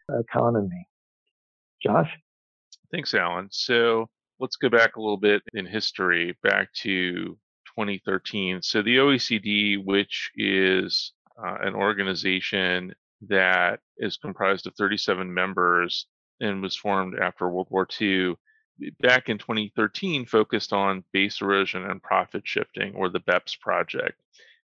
economy. 0.10 0.88
Josh? 1.84 2.10
Thanks, 2.92 3.14
Alan. 3.14 3.50
So 3.52 4.08
let's 4.40 4.56
go 4.56 4.70
back 4.70 4.96
a 4.96 5.02
little 5.02 5.18
bit 5.18 5.42
in 5.54 5.66
history, 5.66 6.38
back 6.44 6.72
to 6.82 7.38
2013. 7.78 8.62
So 8.64 8.82
the 8.82 8.98
OECD, 8.98 9.84
which 9.84 10.32
is 10.36 11.14
uh, 11.38 11.58
an 11.62 11.76
organization 11.76 12.94
that 13.28 13.80
is 13.98 14.18
comprised 14.18 14.66
of 14.66 14.76
37 14.76 15.32
members 15.32 16.08
and 16.40 16.62
was 16.62 16.76
formed 16.76 17.20
after 17.20 17.48
World 17.48 17.68
War 17.70 17.88
II, 18.02 18.36
back 19.00 19.30
in 19.30 19.38
2013 19.38 20.26
focused 20.26 20.74
on 20.74 21.04
base 21.14 21.42
erosion 21.42 21.84
and 21.86 22.02
profit 22.02 22.48
shifting, 22.48 22.96
or 22.96 23.10
the 23.10 23.20
BEPS 23.20 23.60
project. 23.60 24.20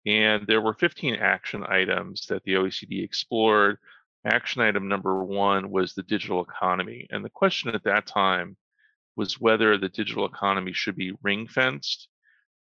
And 0.05 0.45
there 0.47 0.61
were 0.61 0.73
15 0.73 1.15
action 1.15 1.63
items 1.67 2.25
that 2.27 2.43
the 2.43 2.53
OECD 2.53 3.03
explored. 3.03 3.77
Action 4.25 4.61
item 4.61 4.87
number 4.87 5.23
one 5.23 5.71
was 5.71 5.93
the 5.93 6.03
digital 6.03 6.43
economy. 6.43 7.07
And 7.09 7.25
the 7.25 7.29
question 7.29 7.73
at 7.73 7.83
that 7.83 8.05
time 8.07 8.57
was 9.15 9.39
whether 9.39 9.77
the 9.77 9.89
digital 9.89 10.25
economy 10.25 10.73
should 10.73 10.95
be 10.95 11.13
ring 11.23 11.47
fenced 11.47 12.07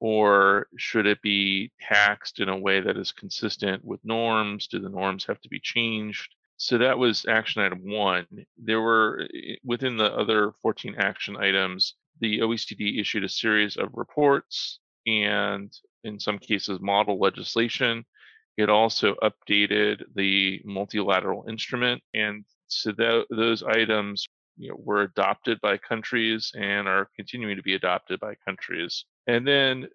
or 0.01 0.67
should 0.77 1.07
it 1.07 1.23
be 1.23 1.73
taxed 1.81 2.41
in 2.41 2.49
a 2.49 2.59
way 2.59 2.81
that 2.81 2.97
is 2.97 3.13
consistent 3.13 3.85
with 3.85 4.01
norms? 4.05 4.67
Do 4.67 4.79
the 4.81 4.89
norms 4.89 5.25
have 5.27 5.41
to 5.43 5.49
be 5.49 5.61
changed? 5.61 6.35
So 6.57 6.79
that 6.79 6.99
was 6.99 7.27
action 7.27 7.63
item 7.63 7.81
one. 7.83 8.27
There 8.57 8.81
were, 8.81 9.27
eh, 9.35 9.57
within 9.65 9.97
the 9.97 10.13
other 10.13 10.53
14 10.63 10.95
action 10.99 11.37
items, 11.37 11.95
the 12.21 12.41
OECD 12.41 13.01
issued 13.01 13.25
a 13.25 13.29
series 13.29 13.77
of 13.77 13.91
reports 13.95 14.79
and, 15.07 15.73
in 16.05 16.21
some 16.21 16.39
cases, 16.39 16.81
model 16.81 17.19
legislation. 17.19 18.05
It 18.57 18.71
also 18.71 19.17
updated 19.17 20.05
the 20.15 20.63
multilateral 20.65 21.45
instrument. 21.49 22.03
And 22.15 22.45
so 22.69 22.93
those 23.31 23.63
items 23.65 24.29
you 24.57 24.71
know, 24.71 24.77
were 24.79 25.03
adopted 25.03 25.61
by 25.61 25.77
countries 25.79 26.53
and 26.57 26.89
are 26.89 27.09
continuing 27.17 27.57
to 27.57 27.63
be 27.63 27.75
adopted 27.75 28.21
by 28.21 28.35
countries. 28.47 29.05
And 29.27 29.47
then 29.47 29.89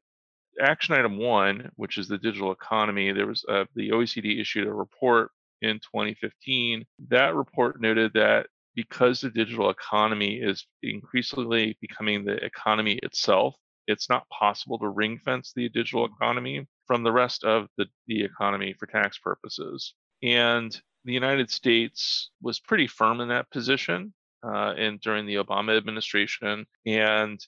action 0.61 0.95
item 0.95 1.17
one, 1.17 1.71
which 1.75 1.97
is 1.97 2.07
the 2.07 2.17
digital 2.17 2.51
economy, 2.51 3.11
there 3.11 3.27
was 3.27 3.45
uh, 3.47 3.65
the 3.75 3.89
OECD 3.89 4.39
issued 4.39 4.67
a 4.67 4.73
report 4.73 5.31
in 5.61 5.77
2015. 5.79 6.85
That 7.09 7.35
report 7.35 7.81
noted 7.81 8.11
that 8.13 8.47
because 8.75 9.21
the 9.21 9.29
digital 9.29 9.69
economy 9.69 10.35
is 10.35 10.65
increasingly 10.83 11.77
becoming 11.81 12.23
the 12.23 12.43
economy 12.43 12.99
itself, 13.03 13.55
it's 13.87 14.09
not 14.09 14.29
possible 14.29 14.77
to 14.79 14.89
ring 14.89 15.19
fence 15.25 15.51
the 15.55 15.69
digital 15.69 16.05
economy 16.05 16.67
from 16.85 17.03
the 17.03 17.11
rest 17.11 17.43
of 17.43 17.67
the, 17.77 17.85
the 18.07 18.23
economy 18.23 18.73
for 18.77 18.85
tax 18.85 19.17
purposes. 19.17 19.93
And 20.21 20.79
the 21.05 21.13
United 21.13 21.49
States 21.49 22.29
was 22.41 22.59
pretty 22.59 22.87
firm 22.87 23.19
in 23.19 23.29
that 23.29 23.49
position 23.51 24.13
uh, 24.43 24.73
and 24.77 24.99
during 25.01 25.25
the 25.25 25.35
Obama 25.35 25.77
administration. 25.77 26.65
And 26.85 27.39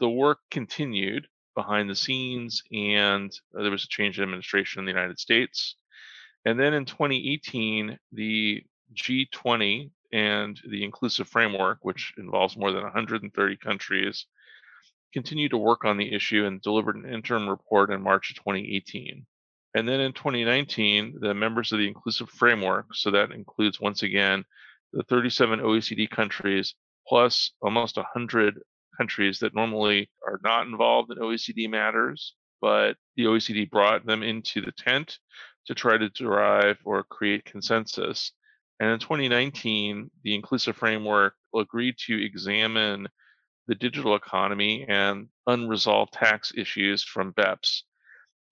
the 0.00 0.08
work 0.08 0.38
continued 0.50 1.26
behind 1.54 1.88
the 1.88 1.94
scenes, 1.94 2.62
and 2.72 3.30
uh, 3.56 3.62
there 3.62 3.70
was 3.70 3.84
a 3.84 3.88
change 3.88 4.18
in 4.18 4.24
administration 4.24 4.80
in 4.80 4.86
the 4.86 4.92
United 4.92 5.18
States. 5.18 5.76
And 6.44 6.58
then 6.58 6.74
in 6.74 6.84
2018, 6.84 7.98
the 8.12 8.62
G20 8.94 9.90
and 10.12 10.60
the 10.68 10.84
Inclusive 10.84 11.28
Framework, 11.28 11.78
which 11.82 12.12
involves 12.18 12.56
more 12.56 12.72
than 12.72 12.82
130 12.82 13.56
countries, 13.56 14.26
continued 15.12 15.50
to 15.50 15.58
work 15.58 15.84
on 15.84 15.96
the 15.96 16.12
issue 16.12 16.44
and 16.44 16.60
delivered 16.60 16.96
an 16.96 17.12
interim 17.12 17.48
report 17.48 17.90
in 17.90 18.02
March 18.02 18.30
of 18.30 18.36
2018. 18.36 19.24
And 19.74 19.88
then 19.88 20.00
in 20.00 20.12
2019, 20.12 21.18
the 21.20 21.34
members 21.34 21.72
of 21.72 21.78
the 21.78 21.88
Inclusive 21.88 22.30
Framework, 22.30 22.86
so 22.94 23.10
that 23.10 23.32
includes 23.32 23.80
once 23.80 24.02
again 24.02 24.44
the 24.94 25.02
37 25.04 25.58
OECD 25.58 26.08
countries 26.08 26.74
plus 27.06 27.52
almost 27.60 27.96
100 27.96 28.60
countries 28.96 29.40
that 29.40 29.54
normally 29.54 30.08
are 30.26 30.40
not 30.44 30.66
involved 30.66 31.10
in 31.10 31.18
OECD 31.18 31.68
matters, 31.68 32.34
but 32.60 32.96
the 33.16 33.24
OECD 33.24 33.68
brought 33.68 34.06
them 34.06 34.22
into 34.22 34.60
the 34.60 34.72
tent 34.72 35.18
to 35.66 35.74
try 35.74 35.98
to 35.98 36.08
derive 36.10 36.78
or 36.84 37.02
create 37.02 37.44
consensus. 37.44 38.32
And 38.80 38.90
in 38.90 38.98
2019, 39.00 40.10
the 40.22 40.34
inclusive 40.34 40.76
framework 40.76 41.34
agreed 41.54 41.96
to 42.06 42.24
examine 42.24 43.08
the 43.66 43.74
digital 43.74 44.14
economy 44.14 44.84
and 44.88 45.28
unresolved 45.46 46.12
tax 46.12 46.52
issues 46.56 47.02
from 47.02 47.32
BEPS 47.32 47.82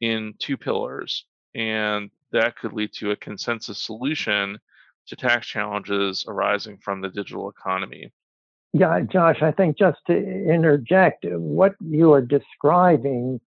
in 0.00 0.34
two 0.38 0.56
pillars. 0.56 1.24
And 1.54 2.10
that 2.32 2.56
could 2.56 2.72
lead 2.72 2.92
to 2.94 3.10
a 3.10 3.16
consensus 3.16 3.82
solution 3.82 4.58
to 5.08 5.16
tax 5.16 5.46
challenges 5.46 6.24
arising 6.28 6.78
from 6.78 7.00
the 7.00 7.08
digital 7.08 7.48
economy. 7.48 8.12
Yeah, 8.72 9.00
Josh, 9.00 9.42
I 9.42 9.52
think 9.52 9.76
just 9.76 9.98
to 10.06 10.16
interject, 10.16 11.26
what 11.28 11.74
you 11.80 12.12
are 12.12 12.22
describing 12.22 13.40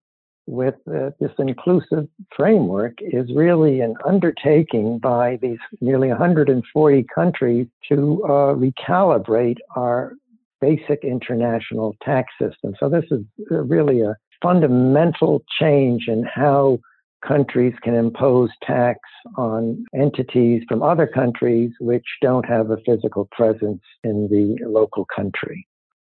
with 0.46 0.76
uh, 0.88 1.10
this 1.18 1.32
inclusive 1.38 2.06
framework 2.34 2.94
is 3.00 3.34
really 3.34 3.80
an 3.80 3.94
undertaking 4.04 4.98
by 4.98 5.38
these 5.42 5.58
nearly 5.80 6.08
140 6.08 7.06
countries 7.12 7.66
to 7.88 8.22
uh, 8.24 8.54
recalibrate 8.54 9.56
our 9.74 10.12
basic 10.60 11.02
international 11.02 11.96
tax 12.02 12.32
system. 12.40 12.74
So 12.78 12.88
this 12.88 13.04
is 13.10 13.22
really 13.50 14.02
a 14.02 14.16
fundamental 14.40 15.42
change 15.58 16.06
in 16.06 16.22
how 16.22 16.78
countries 17.26 17.74
can 17.82 17.94
impose 17.94 18.50
tax 18.62 19.00
on 19.36 19.84
entities 19.94 20.62
from 20.68 20.82
other 20.82 21.06
countries 21.06 21.72
which 21.80 22.06
don't 22.22 22.46
have 22.46 22.70
a 22.70 22.78
physical 22.86 23.28
presence 23.32 23.82
in 24.04 24.28
the 24.28 24.64
local 24.66 25.04
country. 25.14 25.66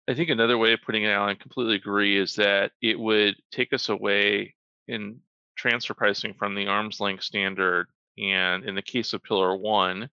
I 0.07 0.13
think 0.13 0.29
another 0.29 0.57
way 0.57 0.73
of 0.73 0.81
putting 0.85 1.03
it, 1.03 1.09
Alan, 1.09 1.35
completely 1.35 1.75
agree, 1.75 2.17
is 2.17 2.35
that 2.35 2.71
it 2.81 2.99
would 2.99 3.35
take 3.51 3.71
us 3.73 3.89
away 3.89 4.53
in 4.87 5.19
transfer 5.55 5.93
pricing 5.93 6.33
from 6.33 6.55
the 6.55 6.67
arm's 6.67 6.99
length 6.99 7.23
standard. 7.23 7.87
And 8.17 8.65
in 8.65 8.75
the 8.75 8.81
case 8.81 9.13
of 9.13 9.23
Pillar 9.23 9.55
One, 9.55 10.09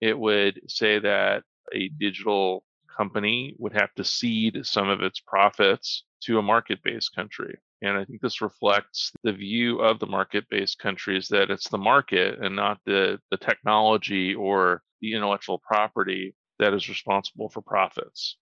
it 0.00 0.18
would 0.18 0.60
say 0.68 0.98
that 0.98 1.42
a 1.72 1.88
digital 1.88 2.64
company 2.94 3.56
would 3.58 3.72
have 3.72 3.92
to 3.94 4.04
cede 4.04 4.64
some 4.64 4.88
of 4.88 5.00
its 5.00 5.20
profits 5.20 6.04
to 6.24 6.38
a 6.38 6.42
market 6.42 6.82
based 6.82 7.14
country. 7.14 7.56
And 7.82 7.98
I 7.98 8.04
think 8.04 8.20
this 8.20 8.40
reflects 8.40 9.12
the 9.24 9.32
view 9.32 9.80
of 9.80 9.98
the 9.98 10.06
market 10.06 10.44
based 10.50 10.78
countries 10.78 11.28
that 11.28 11.50
it's 11.50 11.68
the 11.68 11.78
market 11.78 12.38
and 12.40 12.56
not 12.56 12.78
the, 12.86 13.18
the 13.30 13.36
technology 13.36 14.34
or 14.34 14.82
the 15.00 15.14
intellectual 15.14 15.58
property 15.58 16.34
that 16.58 16.72
is 16.72 16.88
responsible 16.88 17.48
for 17.48 17.60
profits. 17.60 18.36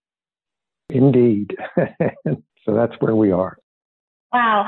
Indeed. 0.91 1.57
so 2.27 2.75
that's 2.75 2.95
where 3.01 3.17
we 3.17 3.33
are. 3.33 3.57
Wow. 4.33 4.67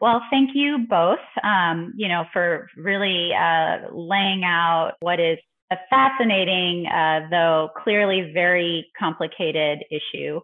Well, 0.00 0.22
thank 0.30 0.50
you 0.54 0.86
both, 0.88 1.18
um, 1.42 1.94
you 1.96 2.08
know, 2.08 2.24
for 2.32 2.68
really 2.76 3.30
uh, 3.32 3.94
laying 3.94 4.44
out 4.44 4.92
what 5.00 5.20
is 5.20 5.38
a 5.72 5.76
fascinating, 5.90 6.86
uh, 6.86 7.28
though 7.30 7.70
clearly 7.82 8.30
very 8.32 8.86
complicated 8.98 9.84
issue. 9.90 10.40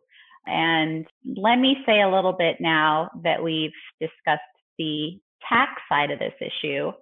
And 0.46 1.06
let 1.36 1.56
me 1.56 1.78
say 1.86 2.02
a 2.02 2.08
little 2.08 2.32
bit 2.32 2.56
now 2.60 3.10
that 3.22 3.42
we've 3.42 3.72
discussed 4.00 4.42
the 4.78 5.20
tax 5.48 5.70
side 5.88 6.10
of 6.10 6.18
this 6.18 6.34
issue 6.40 6.92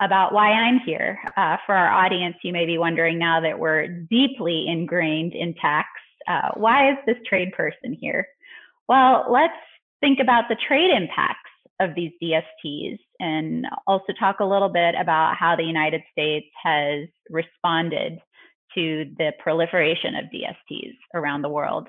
about 0.00 0.32
why 0.32 0.50
I'm 0.50 0.80
here. 0.80 1.18
Uh, 1.36 1.56
for 1.66 1.74
our 1.74 1.90
audience, 1.90 2.36
you 2.42 2.52
may 2.52 2.66
be 2.66 2.78
wondering 2.78 3.18
now 3.18 3.40
that 3.40 3.58
we're 3.58 3.86
deeply 3.86 4.66
ingrained 4.68 5.34
in 5.34 5.54
tax, 5.54 5.88
uh, 6.26 6.50
why 6.56 6.90
is 6.90 6.98
this 7.06 7.16
trade 7.26 7.52
person 7.52 7.96
here? 8.00 8.26
Well, 8.88 9.26
let's 9.30 9.52
think 10.00 10.18
about 10.20 10.44
the 10.48 10.56
trade 10.66 10.90
impacts 10.90 11.50
of 11.80 11.94
these 11.94 12.12
DSTs 12.22 12.98
and 13.20 13.66
also 13.86 14.12
talk 14.18 14.40
a 14.40 14.44
little 14.44 14.68
bit 14.68 14.94
about 14.98 15.36
how 15.36 15.56
the 15.56 15.64
United 15.64 16.02
States 16.12 16.46
has 16.62 17.08
responded 17.30 18.18
to 18.74 19.06
the 19.18 19.32
proliferation 19.38 20.14
of 20.14 20.26
DSTs 20.26 20.94
around 21.14 21.42
the 21.42 21.48
world. 21.48 21.88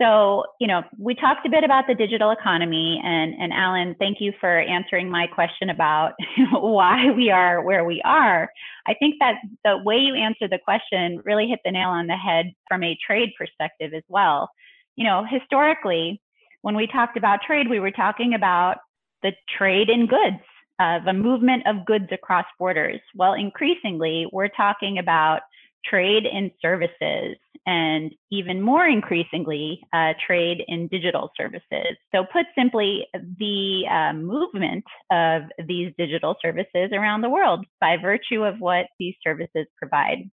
So, 0.00 0.44
you 0.60 0.66
know, 0.66 0.82
we 0.98 1.14
talked 1.14 1.46
a 1.46 1.50
bit 1.50 1.62
about 1.62 1.84
the 1.86 1.94
digital 1.94 2.32
economy, 2.32 3.00
and, 3.04 3.32
and 3.40 3.52
Alan, 3.52 3.94
thank 3.98 4.20
you 4.20 4.32
for 4.40 4.58
answering 4.58 5.08
my 5.08 5.28
question 5.28 5.70
about 5.70 6.14
why 6.52 7.12
we 7.12 7.30
are 7.30 7.62
where 7.62 7.84
we 7.84 8.02
are. 8.04 8.50
I 8.86 8.94
think 8.94 9.16
that 9.20 9.36
the 9.64 9.78
way 9.84 9.96
you 9.96 10.14
answered 10.14 10.50
the 10.50 10.58
question 10.58 11.22
really 11.24 11.46
hit 11.46 11.60
the 11.64 11.70
nail 11.70 11.90
on 11.90 12.08
the 12.08 12.16
head 12.16 12.52
from 12.66 12.82
a 12.82 12.98
trade 13.06 13.30
perspective 13.38 13.94
as 13.94 14.02
well. 14.08 14.50
You 14.96 15.04
know, 15.04 15.24
historically, 15.28 16.20
when 16.62 16.74
we 16.74 16.88
talked 16.88 17.16
about 17.16 17.42
trade, 17.46 17.68
we 17.70 17.78
were 17.78 17.92
talking 17.92 18.34
about 18.34 18.78
the 19.22 19.32
trade 19.56 19.90
in 19.90 20.06
goods, 20.06 20.42
uh, 20.80 20.98
the 21.04 21.12
movement 21.12 21.66
of 21.66 21.86
goods 21.86 22.06
across 22.10 22.46
borders. 22.58 23.00
Well, 23.14 23.34
increasingly, 23.34 24.26
we're 24.32 24.48
talking 24.48 24.98
about 24.98 25.42
trade 25.84 26.24
in 26.26 26.50
services, 26.60 27.36
and 27.66 28.12
even 28.30 28.60
more 28.60 28.86
increasingly, 28.86 29.80
uh, 29.92 30.12
trade 30.26 30.62
in 30.68 30.88
digital 30.88 31.30
services. 31.36 31.96
So, 32.14 32.24
put 32.32 32.46
simply, 32.56 33.06
the 33.38 33.84
uh, 33.90 34.12
movement 34.12 34.84
of 35.10 35.42
these 35.66 35.92
digital 35.96 36.36
services 36.42 36.90
around 36.92 37.22
the 37.22 37.30
world 37.30 37.64
by 37.80 37.96
virtue 37.96 38.44
of 38.44 38.58
what 38.58 38.86
these 38.98 39.14
services 39.22 39.66
provide. 39.78 40.30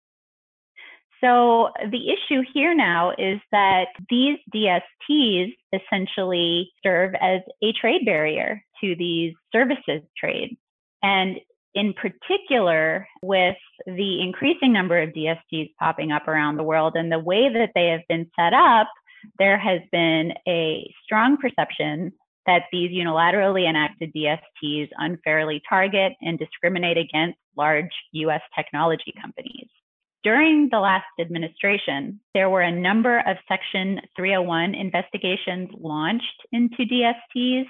So, 1.23 1.69
the 1.91 2.09
issue 2.09 2.41
here 2.53 2.73
now 2.75 3.11
is 3.11 3.39
that 3.51 3.87
these 4.09 4.37
DSTs 4.53 5.53
essentially 5.71 6.71
serve 6.83 7.13
as 7.21 7.41
a 7.63 7.71
trade 7.73 8.05
barrier 8.05 8.63
to 8.81 8.95
these 8.95 9.33
services 9.51 10.01
trades. 10.17 10.55
And 11.03 11.37
in 11.73 11.93
particular 11.93 13.07
with 13.21 13.55
the 13.85 14.21
increasing 14.21 14.73
number 14.73 15.01
of 15.01 15.09
DSTs 15.09 15.73
popping 15.79 16.11
up 16.11 16.27
around 16.27 16.57
the 16.57 16.63
world 16.63 16.93
and 16.95 17.11
the 17.11 17.19
way 17.19 17.49
that 17.49 17.71
they 17.75 17.87
have 17.87 18.01
been 18.09 18.29
set 18.35 18.53
up, 18.53 18.87
there 19.39 19.57
has 19.57 19.81
been 19.91 20.33
a 20.47 20.91
strong 21.03 21.37
perception 21.37 22.11
that 22.45 22.63
these 22.71 22.91
unilaterally 22.91 23.69
enacted 23.69 24.11
DSTs 24.13 24.89
unfairly 24.97 25.61
target 25.69 26.13
and 26.21 26.39
discriminate 26.39 26.97
against 26.97 27.37
large 27.55 27.91
US 28.13 28.41
technology 28.55 29.13
companies. 29.21 29.67
During 30.23 30.69
the 30.71 30.79
last 30.79 31.05
administration, 31.19 32.19
there 32.33 32.49
were 32.49 32.61
a 32.61 32.71
number 32.71 33.19
of 33.19 33.37
Section 33.47 34.01
301 34.15 34.75
investigations 34.75 35.69
launched 35.73 36.45
into 36.51 36.83
DSTs 36.85 37.65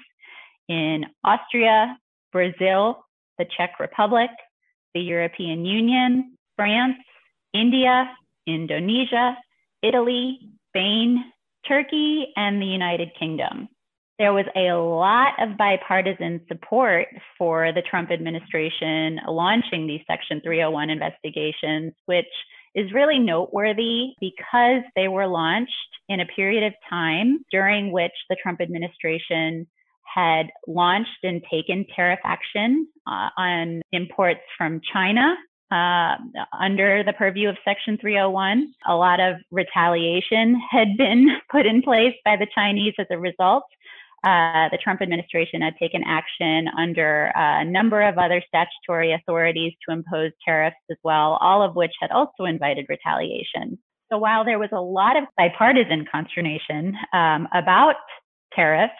in 0.68 1.06
Austria, 1.24 1.96
Brazil, 2.30 3.04
the 3.38 3.46
Czech 3.56 3.80
Republic, 3.80 4.30
the 4.94 5.00
European 5.00 5.64
Union, 5.64 6.36
France, 6.56 6.96
India, 7.54 8.10
Indonesia, 8.46 9.36
Italy, 9.82 10.38
Spain, 10.68 11.24
Turkey, 11.66 12.32
and 12.36 12.60
the 12.60 12.66
United 12.66 13.10
Kingdom. 13.18 13.68
There 14.18 14.32
was 14.32 14.44
a 14.54 14.72
lot 14.74 15.32
of 15.40 15.56
bipartisan 15.56 16.42
support 16.46 17.08
for 17.38 17.72
the 17.72 17.82
Trump 17.82 18.10
administration 18.10 19.18
launching 19.26 19.86
these 19.86 20.02
Section 20.06 20.40
301 20.42 20.90
investigations, 20.90 21.92
which 22.06 22.26
is 22.74 22.92
really 22.92 23.18
noteworthy 23.18 24.12
because 24.20 24.82
they 24.96 25.08
were 25.08 25.26
launched 25.26 25.72
in 26.08 26.20
a 26.20 26.26
period 26.26 26.64
of 26.64 26.72
time 26.88 27.44
during 27.50 27.90
which 27.90 28.12
the 28.28 28.36
Trump 28.42 28.60
administration 28.60 29.66
had 30.14 30.46
launched 30.66 31.22
and 31.22 31.42
taken 31.50 31.86
tariff 31.94 32.20
action 32.24 32.86
uh, 33.06 33.28
on 33.36 33.82
imports 33.92 34.40
from 34.56 34.80
China 34.92 35.36
uh, 35.72 36.16
under 36.58 37.02
the 37.04 37.14
purview 37.14 37.48
of 37.48 37.56
Section 37.64 37.96
301. 37.98 38.74
A 38.86 38.94
lot 38.94 39.20
of 39.20 39.36
retaliation 39.50 40.60
had 40.70 40.96
been 40.96 41.28
put 41.50 41.66
in 41.66 41.82
place 41.82 42.14
by 42.24 42.36
the 42.36 42.46
Chinese 42.54 42.94
as 42.98 43.06
a 43.10 43.18
result. 43.18 43.64
Uh, 44.24 44.68
the 44.70 44.78
Trump 44.80 45.02
administration 45.02 45.62
had 45.62 45.74
taken 45.80 46.02
action 46.06 46.68
under 46.78 47.32
a 47.34 47.64
number 47.64 48.00
of 48.02 48.18
other 48.18 48.40
statutory 48.46 49.12
authorities 49.12 49.72
to 49.84 49.92
impose 49.92 50.30
tariffs 50.46 50.76
as 50.90 50.96
well, 51.02 51.38
all 51.40 51.60
of 51.60 51.74
which 51.74 51.90
had 52.00 52.10
also 52.12 52.44
invited 52.44 52.86
retaliation. 52.88 53.78
So 54.12 54.18
while 54.18 54.44
there 54.44 54.60
was 54.60 54.68
a 54.72 54.80
lot 54.80 55.16
of 55.16 55.24
bipartisan 55.36 56.06
consternation 56.12 56.94
um, 57.12 57.48
about 57.52 57.96
tariffs, 58.54 58.92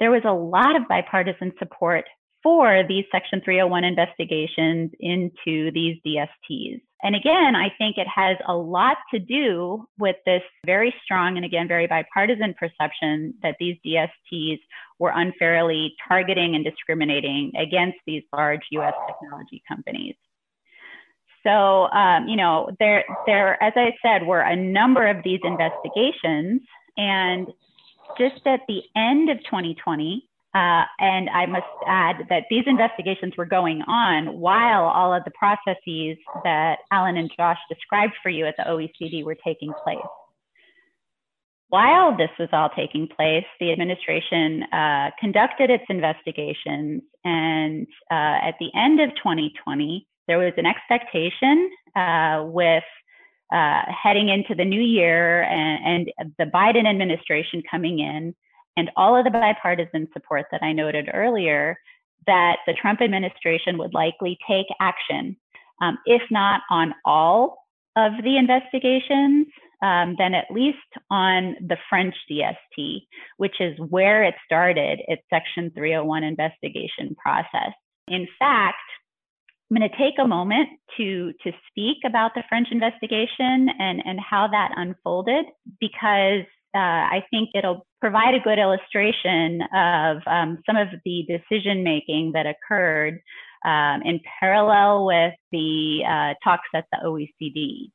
there 0.00 0.10
was 0.10 0.22
a 0.24 0.32
lot 0.32 0.76
of 0.76 0.88
bipartisan 0.88 1.52
support 1.58 2.04
for 2.42 2.82
these 2.86 3.04
Section 3.10 3.40
301 3.42 3.84
investigations 3.84 4.90
into 5.00 5.70
these 5.72 5.96
DSTs. 6.06 6.80
And 7.02 7.16
again, 7.16 7.54
I 7.56 7.68
think 7.78 7.96
it 7.96 8.06
has 8.14 8.36
a 8.46 8.54
lot 8.54 8.98
to 9.12 9.18
do 9.18 9.86
with 9.98 10.16
this 10.26 10.42
very 10.66 10.94
strong 11.04 11.36
and 11.36 11.44
again, 11.44 11.68
very 11.68 11.86
bipartisan 11.86 12.54
perception 12.58 13.34
that 13.42 13.56
these 13.58 13.76
DSTs 13.84 14.58
were 14.98 15.12
unfairly 15.14 15.94
targeting 16.06 16.54
and 16.54 16.64
discriminating 16.64 17.52
against 17.58 17.98
these 18.06 18.22
large 18.32 18.62
US 18.72 18.94
technology 19.06 19.62
companies. 19.66 20.14
So, 21.46 21.90
um, 21.90 22.26
you 22.26 22.36
know, 22.36 22.70
there, 22.78 23.04
there, 23.26 23.62
as 23.62 23.74
I 23.76 23.92
said, 24.02 24.26
were 24.26 24.40
a 24.40 24.56
number 24.56 25.06
of 25.06 25.22
these 25.24 25.40
investigations, 25.44 26.62
and 26.96 27.48
just 28.18 28.46
at 28.46 28.60
the 28.68 28.82
end 28.96 29.30
of 29.30 29.38
2020, 29.44 30.28
uh, 30.54 30.84
and 31.00 31.28
I 31.30 31.46
must 31.46 31.66
add 31.86 32.26
that 32.28 32.44
these 32.48 32.62
investigations 32.66 33.32
were 33.36 33.46
going 33.46 33.82
on 33.82 34.38
while 34.38 34.84
all 34.84 35.12
of 35.12 35.24
the 35.24 35.32
processes 35.32 36.16
that 36.44 36.78
Alan 36.92 37.16
and 37.16 37.30
Josh 37.36 37.58
described 37.68 38.12
for 38.22 38.28
you 38.28 38.46
at 38.46 38.54
the 38.56 38.62
OECD 38.62 39.24
were 39.24 39.36
taking 39.44 39.72
place. 39.82 39.98
While 41.70 42.16
this 42.16 42.30
was 42.38 42.48
all 42.52 42.70
taking 42.76 43.08
place, 43.08 43.44
the 43.58 43.72
administration 43.72 44.62
uh, 44.72 45.10
conducted 45.18 45.70
its 45.70 45.82
investigations, 45.88 47.02
and 47.24 47.88
uh, 48.12 48.38
at 48.46 48.54
the 48.60 48.70
end 48.76 49.00
of 49.00 49.10
2020, 49.16 50.06
there 50.28 50.38
was 50.38 50.52
an 50.56 50.66
expectation 50.66 51.70
uh, 51.96 52.44
with 52.46 52.84
uh, 53.52 53.82
heading 54.02 54.28
into 54.28 54.54
the 54.54 54.64
new 54.64 54.80
year 54.80 55.42
and, 55.42 56.08
and 56.18 56.32
the 56.38 56.44
Biden 56.44 56.88
administration 56.88 57.62
coming 57.70 57.98
in 57.98 58.34
and 58.76 58.90
all 58.96 59.16
of 59.16 59.24
the 59.24 59.30
bipartisan 59.30 60.08
support 60.12 60.46
that 60.50 60.62
I 60.62 60.72
noted 60.72 61.10
earlier, 61.12 61.78
that 62.26 62.56
the 62.66 62.72
Trump 62.72 63.00
administration 63.00 63.78
would 63.78 63.94
likely 63.94 64.38
take 64.48 64.66
action, 64.80 65.36
um, 65.80 65.98
if 66.06 66.22
not 66.30 66.62
on 66.70 66.94
all 67.04 67.58
of 67.96 68.12
the 68.24 68.36
investigations, 68.36 69.46
um, 69.82 70.16
then 70.18 70.34
at 70.34 70.50
least 70.50 70.78
on 71.10 71.54
the 71.60 71.76
French 71.88 72.14
DST, 72.30 73.02
which 73.36 73.60
is 73.60 73.78
where 73.90 74.24
it 74.24 74.34
started 74.44 75.00
its 75.06 75.22
Section 75.30 75.70
301 75.74 76.24
investigation 76.24 77.14
process. 77.16 77.72
In 78.08 78.26
fact, 78.38 78.78
I'm 79.70 79.78
going 79.78 79.88
to 79.88 79.96
take 79.96 80.14
a 80.18 80.26
moment 80.26 80.68
to, 80.98 81.32
to 81.42 81.52
speak 81.70 81.98
about 82.04 82.32
the 82.34 82.44
French 82.48 82.68
investigation 82.70 83.68
and, 83.78 84.02
and 84.04 84.20
how 84.20 84.48
that 84.48 84.72
unfolded 84.76 85.46
because 85.80 86.44
uh, 86.74 86.78
I 86.78 87.24
think 87.30 87.50
it'll 87.54 87.86
provide 88.00 88.34
a 88.34 88.40
good 88.40 88.58
illustration 88.58 89.62
of 89.74 90.18
um, 90.26 90.58
some 90.66 90.76
of 90.76 90.88
the 91.04 91.24
decision 91.26 91.82
making 91.82 92.32
that 92.32 92.46
occurred 92.46 93.20
um, 93.64 94.02
in 94.04 94.20
parallel 94.40 95.06
with 95.06 95.34
the 95.50 96.02
uh, 96.06 96.34
talks 96.44 96.68
at 96.74 96.84
the 96.92 96.98
OECD. 97.04 97.90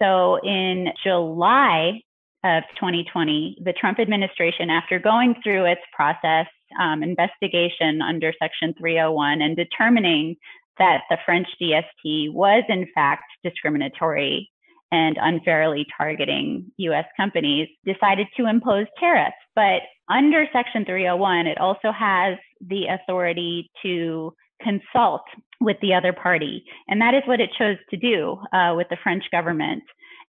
So 0.00 0.36
in 0.42 0.88
July 1.04 2.00
of 2.44 2.64
2020, 2.76 3.58
the 3.62 3.72
Trump 3.72 4.00
administration, 4.00 4.70
after 4.70 4.98
going 4.98 5.34
through 5.44 5.66
its 5.66 5.82
process 5.94 6.46
um, 6.80 7.02
investigation 7.02 8.00
under 8.02 8.32
Section 8.40 8.74
301 8.78 9.42
and 9.42 9.56
determining 9.56 10.36
that 10.78 11.02
the 11.10 11.18
French 11.24 11.46
DST 11.60 12.32
was 12.32 12.64
in 12.68 12.86
fact 12.94 13.24
discriminatory 13.44 14.50
and 14.92 15.16
unfairly 15.20 15.86
targeting 15.96 16.70
US 16.76 17.06
companies, 17.16 17.66
decided 17.84 18.26
to 18.36 18.46
impose 18.46 18.86
tariffs. 19.00 19.34
But 19.56 19.80
under 20.08 20.46
Section 20.52 20.84
301, 20.84 21.46
it 21.46 21.58
also 21.58 21.90
has 21.90 22.36
the 22.60 22.86
authority 22.86 23.70
to 23.82 24.34
consult 24.62 25.22
with 25.60 25.78
the 25.80 25.94
other 25.94 26.12
party. 26.12 26.62
And 26.88 27.00
that 27.00 27.14
is 27.14 27.22
what 27.26 27.40
it 27.40 27.50
chose 27.58 27.78
to 27.90 27.96
do 27.96 28.36
uh, 28.52 28.74
with 28.76 28.88
the 28.90 28.98
French 29.02 29.24
government. 29.32 29.82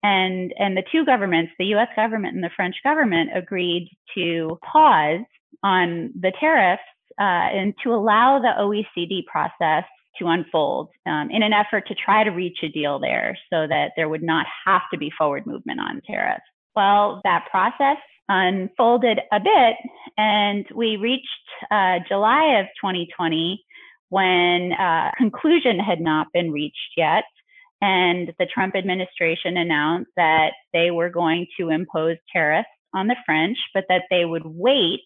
And, 0.05 0.53
and 0.59 0.77
the 0.77 0.85
two 0.93 1.05
governments, 1.05 1.53
the 1.59 1.75
US 1.75 1.89
government 1.97 2.35
and 2.35 2.45
the 2.45 2.51
French 2.55 2.77
government, 2.85 3.31
agreed 3.35 3.91
to 4.15 4.59
pause 4.73 5.25
on 5.65 6.13
the 6.19 6.33
tariffs 6.39 6.83
uh, 7.21 7.51
and 7.53 7.75
to 7.83 7.93
allow 7.93 8.39
the 8.39 8.53
OECD 8.59 9.27
process 9.27 9.85
to 10.19 10.27
unfold 10.27 10.89
um, 11.07 11.29
in 11.31 11.43
an 11.43 11.53
effort 11.53 11.87
to 11.89 11.95
try 11.95 12.25
to 12.25 12.31
reach 12.31 12.59
a 12.63 12.69
deal 12.69 12.99
there 12.99 13.37
so 13.51 13.67
that 13.67 13.93
there 13.97 14.09
would 14.09 14.23
not 14.23 14.47
have 14.67 14.83
to 14.93 14.99
be 14.99 15.11
forward 15.17 15.47
movement 15.47 15.81
on 15.81 16.01
tariffs. 16.07 16.43
Well, 16.75 17.21
that 17.25 17.47
process 17.51 17.99
unfolded 18.29 19.21
a 19.31 19.41
bit, 19.41 19.77
and 20.17 20.65
we 20.75 20.97
reached 20.97 21.27
uh, 21.71 21.99
July 22.09 22.61
of 22.61 22.67
2020 22.81 23.63
when 24.09 24.73
uh, 24.73 25.11
conclusion 25.17 25.79
had 25.79 26.01
not 26.01 26.29
been 26.33 26.53
reached 26.53 26.93
yet. 26.97 27.25
And 27.81 28.33
the 28.39 28.47
Trump 28.47 28.77
administration 28.77 29.57
announced 29.57 30.11
that 30.17 30.53
they 30.73 30.91
were 30.91 31.11
going 31.11 31.47
to 31.59 31.71
impose 31.71 32.17
tariffs 32.33 32.69
on 32.95 33.09
the 33.09 33.17
French, 33.27 33.59
but 33.75 33.85
that 33.89 34.03
they 34.11 34.25
would 34.25 34.45
wait 34.45 35.01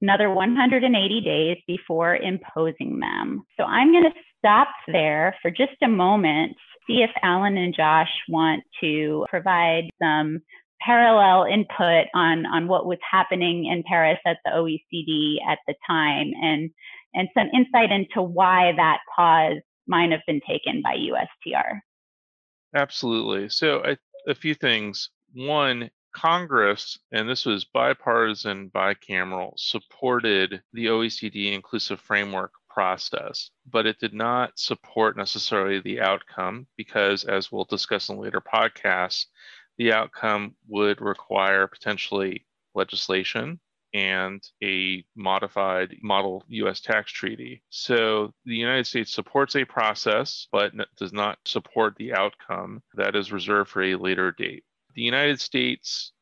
another 0.00 0.30
180 0.30 1.20
days 1.20 1.58
before 1.66 2.16
imposing 2.16 3.00
them. 3.00 3.44
So 3.58 3.64
I'm 3.64 3.92
going 3.92 4.04
to 4.04 4.18
stop 4.38 4.68
there 4.86 5.36
for 5.42 5.50
just 5.50 5.82
a 5.82 5.88
moment, 5.88 6.56
see 6.86 7.02
if 7.02 7.10
Alan 7.22 7.56
and 7.56 7.74
Josh 7.74 8.10
want 8.28 8.62
to 8.80 9.26
provide 9.28 9.90
some 10.02 10.40
parallel 10.80 11.44
input 11.44 12.06
on, 12.14 12.46
on 12.46 12.68
what 12.68 12.86
was 12.86 12.98
happening 13.08 13.66
in 13.66 13.82
Paris 13.82 14.18
at 14.26 14.38
the 14.44 14.52
OECD 14.52 15.36
at 15.48 15.58
the 15.66 15.74
time 15.86 16.30
and, 16.40 16.70
and 17.14 17.28
some 17.36 17.48
insight 17.54 17.90
into 17.90 18.22
why 18.22 18.72
that 18.76 18.98
pause 19.14 19.60
might 19.86 20.12
have 20.12 20.20
been 20.26 20.40
taken 20.46 20.82
by 20.82 20.94
USTR. 20.94 21.80
Absolutely. 22.74 23.48
So, 23.48 23.82
a 24.26 24.34
few 24.34 24.54
things. 24.54 25.10
One, 25.34 25.90
Congress, 26.14 26.98
and 27.12 27.28
this 27.28 27.46
was 27.46 27.64
bipartisan, 27.64 28.70
bicameral, 28.70 29.52
supported 29.56 30.62
the 30.72 30.86
OECD 30.86 31.52
inclusive 31.52 32.00
framework 32.00 32.52
process, 32.78 33.50
but 33.68 33.86
it 33.86 33.98
did 33.98 34.14
not 34.14 34.56
support 34.56 35.16
necessarily 35.16 35.80
the 35.80 36.00
outcome 36.00 36.64
because, 36.76 37.24
as 37.24 37.50
we'll 37.50 37.64
discuss 37.64 38.08
in 38.08 38.16
later 38.18 38.40
podcasts, 38.40 39.26
the 39.78 39.92
outcome 39.92 40.54
would 40.68 41.00
require 41.00 41.66
potentially 41.66 42.46
legislation 42.76 43.58
and 43.94 44.40
a 44.62 45.04
modified 45.16 45.96
model 46.04 46.44
US 46.46 46.80
tax 46.80 47.10
treaty. 47.10 47.64
So 47.68 48.32
the 48.44 48.54
United 48.54 48.86
States 48.86 49.12
supports 49.12 49.56
a 49.56 49.64
process, 49.64 50.46
but 50.52 50.72
does 50.96 51.12
not 51.12 51.36
support 51.46 51.96
the 51.96 52.14
outcome 52.14 52.80
that 52.94 53.16
is 53.16 53.32
reserved 53.32 53.70
for 53.70 53.82
a 53.82 53.96
later 53.96 54.30
date. 54.30 54.62
The 54.94 55.02
United 55.02 55.40
States 55.40 56.12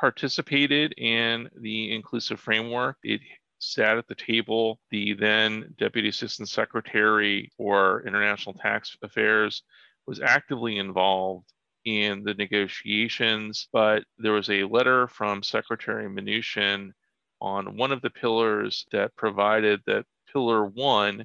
participated 0.00 0.94
in 0.96 1.50
the 1.60 1.94
inclusive 1.94 2.40
framework. 2.40 2.96
It 3.02 3.20
sat 3.66 3.98
at 3.98 4.06
the 4.06 4.14
table. 4.14 4.78
The 4.90 5.14
then 5.14 5.74
Deputy 5.78 6.08
Assistant 6.08 6.48
Secretary 6.48 7.50
for 7.56 8.06
International 8.06 8.54
Tax 8.54 8.96
Affairs 9.02 9.62
was 10.06 10.20
actively 10.20 10.78
involved 10.78 11.52
in 11.84 12.24
the 12.24 12.34
negotiations, 12.34 13.68
but 13.72 14.04
there 14.18 14.32
was 14.32 14.50
a 14.50 14.64
letter 14.64 15.06
from 15.08 15.42
Secretary 15.42 16.08
Mnuchin 16.08 16.92
on 17.40 17.76
one 17.76 17.92
of 17.92 18.02
the 18.02 18.10
pillars 18.10 18.86
that 18.92 19.14
provided 19.16 19.80
that 19.86 20.06
pillar 20.32 20.64
one, 20.66 21.24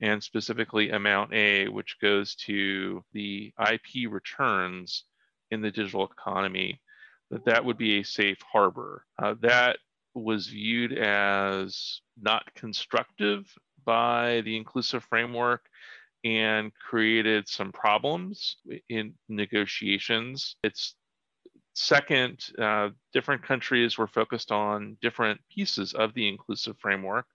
and 0.00 0.22
specifically 0.22 0.90
amount 0.90 1.32
A, 1.32 1.68
which 1.68 1.96
goes 2.00 2.34
to 2.34 3.04
the 3.12 3.52
IP 3.70 4.10
returns 4.10 5.04
in 5.50 5.60
the 5.60 5.70
digital 5.70 6.04
economy, 6.06 6.80
that 7.30 7.44
that 7.44 7.64
would 7.64 7.78
be 7.78 7.98
a 7.98 8.04
safe 8.04 8.38
harbor. 8.52 9.04
Uh, 9.18 9.34
that 9.40 9.78
was 10.14 10.46
viewed 10.46 10.92
as 10.92 12.00
not 12.20 12.52
constructive 12.54 13.52
by 13.84 14.40
the 14.42 14.56
inclusive 14.56 15.04
framework 15.04 15.68
and 16.24 16.72
created 16.74 17.48
some 17.48 17.70
problems 17.72 18.56
in 18.88 19.14
negotiations. 19.28 20.56
It's 20.62 20.94
second, 21.74 22.46
uh, 22.58 22.90
different 23.12 23.42
countries 23.42 23.98
were 23.98 24.06
focused 24.06 24.50
on 24.50 24.96
different 25.02 25.40
pieces 25.50 25.92
of 25.92 26.14
the 26.14 26.28
inclusive 26.28 26.78
framework. 26.78 27.26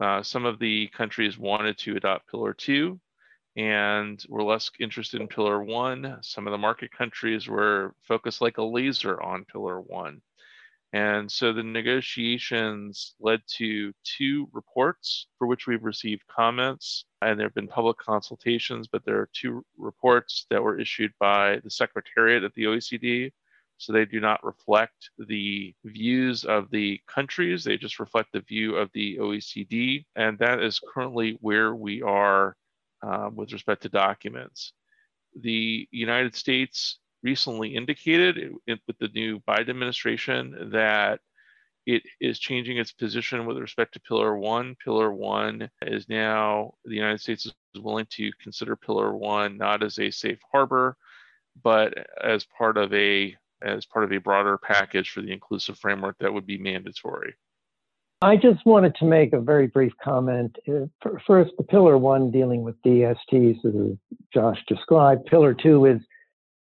Uh, 0.00 0.22
some 0.22 0.44
of 0.44 0.58
the 0.58 0.88
countries 0.88 1.38
wanted 1.38 1.78
to 1.78 1.96
adopt 1.96 2.28
Pillar 2.28 2.52
2 2.52 2.98
and 3.56 4.22
were 4.28 4.42
less 4.42 4.70
interested 4.80 5.20
in 5.20 5.28
Pillar 5.28 5.62
1. 5.62 6.18
Some 6.20 6.46
of 6.46 6.50
the 6.50 6.58
market 6.58 6.90
countries 6.92 7.48
were 7.48 7.94
focused 8.02 8.40
like 8.40 8.58
a 8.58 8.62
laser 8.62 9.22
on 9.22 9.44
Pillar 9.44 9.80
1. 9.80 10.20
And 10.96 11.30
so 11.30 11.52
the 11.52 11.62
negotiations 11.62 13.16
led 13.20 13.42
to 13.58 13.92
two 14.02 14.48
reports 14.52 15.26
for 15.36 15.46
which 15.46 15.66
we've 15.66 15.84
received 15.84 16.22
comments, 16.26 17.04
and 17.20 17.38
there 17.38 17.48
have 17.48 17.54
been 17.54 17.68
public 17.68 17.98
consultations, 17.98 18.88
but 18.90 19.04
there 19.04 19.18
are 19.18 19.28
two 19.34 19.62
reports 19.76 20.46
that 20.48 20.62
were 20.62 20.80
issued 20.80 21.12
by 21.20 21.60
the 21.62 21.70
Secretariat 21.70 22.44
at 22.44 22.54
the 22.54 22.64
OECD. 22.64 23.30
So 23.76 23.92
they 23.92 24.06
do 24.06 24.20
not 24.20 24.42
reflect 24.42 25.10
the 25.18 25.74
views 25.84 26.46
of 26.46 26.70
the 26.70 26.98
countries, 27.06 27.62
they 27.62 27.76
just 27.76 28.00
reflect 28.00 28.32
the 28.32 28.40
view 28.40 28.76
of 28.76 28.88
the 28.94 29.18
OECD. 29.18 30.06
And 30.16 30.38
that 30.38 30.62
is 30.62 30.80
currently 30.80 31.36
where 31.42 31.74
we 31.74 32.00
are 32.00 32.56
uh, 33.02 33.28
with 33.34 33.52
respect 33.52 33.82
to 33.82 33.90
documents. 33.90 34.72
The 35.38 35.86
United 35.90 36.34
States 36.34 37.00
recently 37.26 37.74
indicated 37.74 38.52
with 38.68 38.98
the 39.00 39.08
new 39.08 39.40
Biden 39.48 39.70
administration 39.70 40.70
that 40.70 41.18
it 41.84 42.04
is 42.20 42.38
changing 42.38 42.78
its 42.78 42.92
position 42.92 43.46
with 43.46 43.58
respect 43.58 43.94
to 43.94 44.00
Pillar 44.00 44.38
One. 44.38 44.76
Pillar 44.84 45.12
One 45.12 45.68
is 45.82 46.08
now 46.08 46.74
the 46.84 46.94
United 46.94 47.20
States 47.20 47.44
is 47.44 47.82
willing 47.82 48.06
to 48.10 48.30
consider 48.40 48.76
Pillar 48.76 49.16
One 49.16 49.56
not 49.56 49.82
as 49.82 49.98
a 49.98 50.08
safe 50.12 50.38
harbor, 50.52 50.96
but 51.64 51.94
as 52.22 52.46
part 52.56 52.76
of 52.76 52.94
a 52.94 53.34
as 53.60 53.86
part 53.86 54.04
of 54.04 54.12
a 54.12 54.18
broader 54.18 54.56
package 54.56 55.10
for 55.10 55.20
the 55.20 55.32
inclusive 55.32 55.78
framework 55.78 56.16
that 56.20 56.32
would 56.32 56.46
be 56.46 56.58
mandatory. 56.58 57.34
I 58.22 58.36
just 58.36 58.64
wanted 58.64 58.94
to 58.96 59.04
make 59.04 59.32
a 59.32 59.40
very 59.40 59.66
brief 59.66 59.92
comment. 60.02 60.56
First, 61.26 61.50
the 61.58 61.64
pillar 61.64 61.98
one 61.98 62.30
dealing 62.30 62.62
with 62.62 62.80
DSTs, 62.82 63.64
as 63.64 63.96
Josh 64.32 64.58
described. 64.68 65.26
Pillar 65.26 65.54
two 65.54 65.86
is 65.86 66.00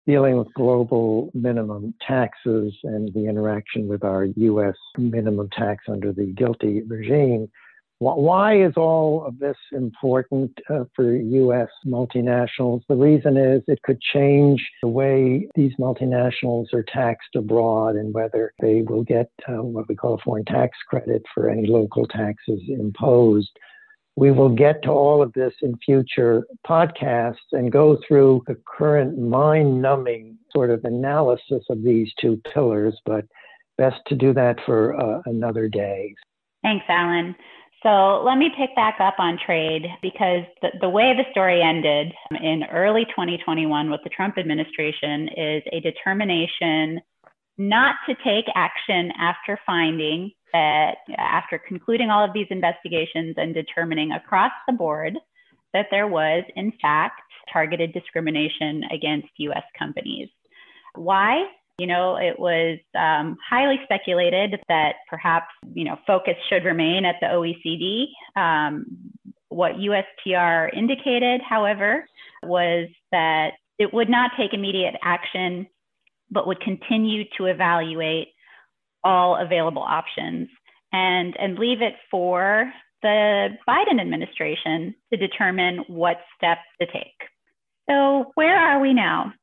dealing 0.06 0.38
with 0.38 0.54
global 0.54 1.32
minimum 1.34 1.94
taxes 2.06 2.74
and 2.84 3.14
the 3.14 3.28
interaction 3.28 3.88
with 3.88 4.04
our 4.04 4.26
U.S. 4.26 4.76
minimum 4.98 5.50
tax 5.50 5.86
under 5.88 6.12
the 6.12 6.34
GILTI 6.34 6.84
regime. 6.88 7.50
Why 8.00 8.62
is 8.62 8.74
all 8.76 9.24
of 9.26 9.40
this 9.40 9.56
important 9.72 10.52
uh, 10.70 10.84
for 10.94 11.16
U.S. 11.16 11.70
multinationals? 11.86 12.82
The 12.90 12.98
reason 12.98 13.38
is 13.38 13.62
it 13.68 13.82
could 13.84 14.02
change 14.02 14.62
the 14.82 14.90
way 14.90 15.48
these 15.56 15.72
multinationals 15.80 16.74
are 16.74 16.84
taxed 16.84 17.36
abroad 17.36 17.96
and 17.96 18.14
whether 18.14 18.52
they 18.60 18.82
will 18.82 19.04
get 19.04 19.30
uh, 19.48 19.64
what 19.64 19.88
we 19.88 19.96
call 19.96 20.16
a 20.16 20.18
foreign 20.18 20.44
tax 20.44 20.78
credit 20.90 21.24
for 21.34 21.50
any 21.50 21.66
local 21.66 22.06
taxes 22.08 22.60
imposed. 22.68 23.52
We 24.16 24.32
will 24.32 24.50
get 24.50 24.84
to 24.84 24.90
all 24.90 25.22
of 25.24 25.34
this 25.34 25.54
in 25.62 25.76
future 25.78 26.46
podcasts 26.68 27.52
and 27.52 27.72
go 27.72 27.98
through 28.08 28.44
the 28.48 28.58
current 28.66 29.18
mind 29.18 29.82
numbing 29.82 30.38
sort 30.52 30.70
of 30.70 30.84
analysis 30.86 31.64
of 31.70 31.84
these 31.84 32.12
two 32.22 32.40
pillars, 32.54 32.96
but 33.06 33.26
best 33.78 33.98
to 34.08 34.16
do 34.16 34.34
that 34.34 34.58
for 34.66 34.96
uh, 35.00 35.22
another 35.26 35.68
day. 35.68 36.14
Thanks, 36.62 36.86
Alan. 36.88 37.36
So 37.82 38.24
let 38.24 38.38
me 38.38 38.50
pick 38.58 38.74
back 38.76 38.96
up 39.02 39.16
on 39.18 39.38
trade 39.46 39.86
because 40.02 40.44
the, 40.62 40.70
the 40.80 40.90
way 40.90 41.14
the 41.14 41.30
story 41.32 41.62
ended 41.62 42.14
in 42.32 42.64
early 42.72 43.04
2021 43.06 43.92
with 43.92 44.00
the 44.06 44.10
Trump 44.10 44.38
administration 44.38 45.28
is 45.36 45.64
a 45.74 45.82
determination 45.82 47.02
not 47.58 47.96
to 48.08 48.16
take 48.24 48.46
action 48.56 49.12
after 49.20 49.60
finding 49.66 50.32
that, 50.54 50.98
after 51.18 51.60
concluding 51.68 52.10
all 52.10 52.24
of 52.24 52.34
these 52.34 52.48
investigations 52.50 53.36
and 53.38 53.54
determining 53.54 54.12
across 54.12 54.52
the 54.68 54.74
board 54.74 55.18
that 55.74 55.88
there 55.92 56.08
was, 56.08 56.44
in 56.56 56.72
fact, 56.82 57.22
targeted 57.52 57.94
discrimination 57.94 58.84
against 58.92 59.28
US 59.38 59.64
companies. 59.78 60.30
Why? 60.96 61.46
You 61.80 61.88
know, 61.88 62.18
it 62.18 62.40
was 62.40 62.78
um, 62.96 63.36
highly 63.50 63.80
speculated 63.84 64.60
that 64.70 64.94
perhaps, 65.10 65.48
you 65.74 65.84
know, 65.86 65.98
focus 66.06 66.36
should 66.48 66.64
remain 66.64 67.04
at 67.04 67.16
the 67.20 67.28
OECD. 67.28 68.06
Um, 68.40 68.86
what 69.50 69.74
USTR 69.74 70.76
indicated, 70.76 71.42
however, 71.48 72.06
was 72.44 72.90
that 73.12 73.54
it 73.80 73.94
would 73.94 74.10
not 74.10 74.32
take 74.38 74.54
immediate 74.54 74.96
action, 75.04 75.68
but 76.30 76.46
would 76.46 76.60
continue 76.62 77.24
to 77.38 77.46
evaluate 77.46 78.30
all 79.04 79.36
available 79.36 79.82
options 79.82 80.50
and, 80.92 81.36
and 81.40 81.58
leave 81.58 81.82
it 81.82 81.94
for 82.10 82.72
the 83.02 83.50
Biden 83.68 84.00
administration 84.00 84.96
to 85.12 85.18
determine 85.18 85.80
what 85.88 86.18
steps 86.38 86.62
to 86.82 86.88
take. 86.88 87.30
So, 87.90 88.32
where 88.36 88.58
are 88.58 88.80
we 88.80 88.94
now? 88.94 89.34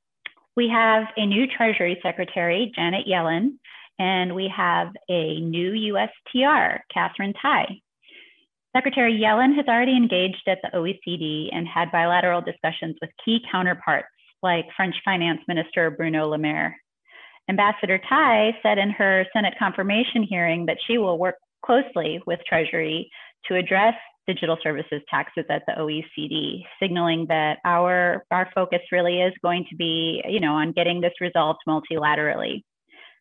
We 0.56 0.68
have 0.68 1.04
a 1.16 1.26
new 1.26 1.46
Treasury 1.46 1.98
Secretary, 2.02 2.72
Janet 2.74 3.06
Yellen, 3.06 3.58
and 3.98 4.34
we 4.34 4.50
have 4.54 4.88
a 5.08 5.40
new 5.40 5.72
USTR, 5.94 6.80
Katherine 6.92 7.34
Tai. 7.40 7.66
Secretary 8.74 9.12
Yellen 9.12 9.54
has 9.56 9.66
already 9.68 9.96
engaged 9.96 10.42
at 10.46 10.58
the 10.62 10.70
OECD 10.76 11.48
and 11.52 11.66
had 11.68 11.92
bilateral 11.92 12.40
discussions 12.40 12.96
with 13.00 13.10
key 13.24 13.40
counterparts 13.50 14.08
like 14.42 14.66
French 14.76 14.94
Finance 15.04 15.40
Minister 15.46 15.90
Bruno 15.90 16.28
Le 16.28 16.38
Maire. 16.38 16.76
Ambassador 17.50 18.00
Tai 18.08 18.52
said 18.62 18.78
in 18.78 18.90
her 18.90 19.26
Senate 19.32 19.54
confirmation 19.58 20.22
hearing 20.22 20.66
that 20.66 20.78
she 20.86 20.98
will 20.98 21.18
work 21.18 21.34
closely 21.66 22.20
with 22.24 22.38
Treasury 22.48 23.10
to 23.46 23.56
address 23.56 23.94
digital 24.26 24.56
services 24.62 25.02
taxes 25.10 25.44
at 25.50 25.62
the 25.66 25.72
OECD, 25.72 26.62
signaling 26.80 27.26
that 27.28 27.58
our, 27.64 28.24
our 28.30 28.48
focus 28.54 28.78
really 28.92 29.20
is 29.20 29.32
going 29.42 29.66
to 29.68 29.74
be, 29.76 30.22
you 30.28 30.38
know, 30.38 30.52
on 30.52 30.70
getting 30.70 31.00
this 31.00 31.12
resolved 31.20 31.58
multilaterally. 31.68 32.62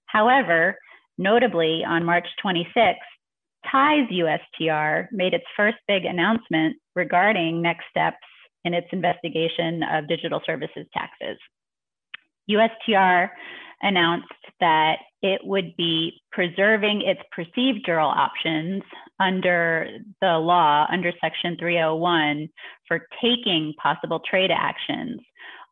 However, 0.05 0.77
notably 1.17 1.83
on 1.83 2.05
March 2.05 2.27
26th, 2.45 2.95
Tai's 3.71 4.07
USTR 4.11 5.07
made 5.11 5.33
its 5.33 5.45
first 5.57 5.77
big 5.87 6.05
announcement 6.05 6.77
regarding 6.95 7.63
next 7.63 7.85
steps 7.89 8.17
in 8.63 8.75
its 8.75 8.87
investigation 8.91 9.81
of 9.91 10.07
digital 10.07 10.41
services 10.45 10.85
taxes. 10.93 11.37
USTR 12.49 13.29
announced 13.81 14.27
that 14.59 14.97
it 15.21 15.41
would 15.43 15.75
be 15.77 16.21
preserving 16.31 17.01
its 17.01 17.21
procedural 17.37 18.15
options 18.15 18.83
under 19.19 19.87
the 20.21 20.37
law, 20.37 20.85
under 20.89 21.11
Section 21.21 21.57
301, 21.57 22.47
for 22.87 23.07
taking 23.21 23.73
possible 23.81 24.21
trade 24.29 24.51
actions 24.51 25.19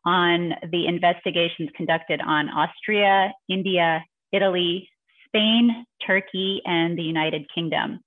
on 0.04 0.54
the 0.70 0.86
investigations 0.86 1.68
conducted 1.76 2.20
on 2.20 2.48
Austria, 2.48 3.32
India, 3.48 4.04
Italy, 4.32 4.88
Spain, 5.26 5.84
Turkey, 6.06 6.62
and 6.64 6.98
the 6.98 7.02
United 7.02 7.46
Kingdom. 7.54 8.00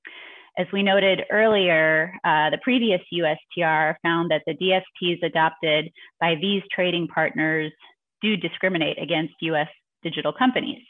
As 0.57 0.67
we 0.73 0.83
noted 0.83 1.21
earlier, 1.31 2.13
uh, 2.23 2.49
the 2.49 2.57
previous 2.61 3.01
USTR 3.13 3.95
found 4.03 4.31
that 4.31 4.43
the 4.45 4.53
DSTs 4.53 5.23
adopted 5.23 5.91
by 6.19 6.35
these 6.41 6.61
trading 6.73 7.07
partners 7.07 7.71
do 8.21 8.35
discriminate 8.35 9.01
against 9.01 9.33
US 9.41 9.69
digital 10.03 10.33
companies. 10.33 10.83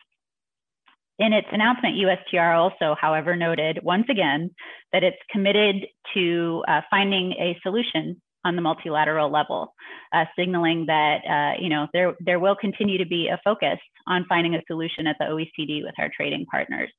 In 1.19 1.34
its 1.34 1.47
announcement, 1.52 1.97
USTR 1.97 2.58
also, 2.58 2.95
however, 3.00 3.36
noted 3.36 3.80
once 3.84 4.06
again 4.10 4.50
that 4.91 5.04
it's 5.04 5.17
committed 5.30 5.86
to 6.15 6.63
uh, 6.67 6.82
finding 6.89 7.34
a 7.34 7.60
solution 7.62 8.19
on 8.43 8.56
the 8.56 8.62
multilateral 8.62 9.30
level, 9.30 9.74
uh, 10.13 10.26
signaling 10.38 10.86
that 10.88 11.19
uh, 11.30 11.62
you 11.62 11.69
know 11.69 11.88
there 11.93 12.15
there 12.19 12.39
will 12.39 12.56
continue 12.56 12.97
to 12.97 13.06
be 13.06 13.28
a 13.28 13.39
focus 13.43 13.78
on 14.08 14.26
finding 14.28 14.56
a 14.56 14.62
solution 14.67 15.06
at 15.06 15.15
the 15.19 15.26
OECD 15.26 15.84
with 15.84 15.93
our 16.00 16.10
trading 16.15 16.45
partners. 16.50 16.89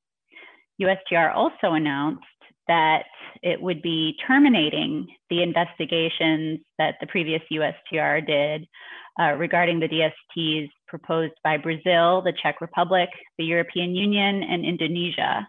USTR 0.80 1.34
also 1.34 1.74
announced 1.74 2.24
that 2.72 3.02
it 3.42 3.60
would 3.60 3.82
be 3.82 4.16
terminating 4.26 5.06
the 5.28 5.42
investigations 5.42 6.60
that 6.78 6.94
the 7.00 7.06
previous 7.06 7.42
USTR 7.52 8.26
did 8.26 8.66
uh, 9.20 9.32
regarding 9.32 9.78
the 9.78 9.88
DSTs 9.88 10.70
proposed 10.88 11.34
by 11.44 11.58
Brazil, 11.58 12.22
the 12.22 12.32
Czech 12.42 12.62
Republic, 12.62 13.10
the 13.36 13.44
European 13.44 13.94
Union, 13.94 14.42
and 14.42 14.64
Indonesia. 14.64 15.46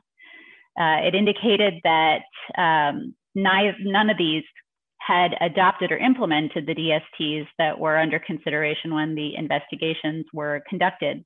Uh, 0.78 1.00
it 1.08 1.16
indicated 1.16 1.76
that 1.84 2.24
um, 2.58 3.16
none 3.36 4.10
of 4.10 4.18
these 4.18 4.44
had 5.00 5.32
adopted 5.40 5.92
or 5.92 5.98
implemented 5.98 6.66
the 6.66 6.76
DSTs 6.76 7.48
that 7.58 7.80
were 7.80 7.98
under 7.98 8.20
consideration 8.20 8.94
when 8.94 9.16
the 9.16 9.36
investigations 9.36 10.26
were 10.34 10.62
conducted 10.68 11.24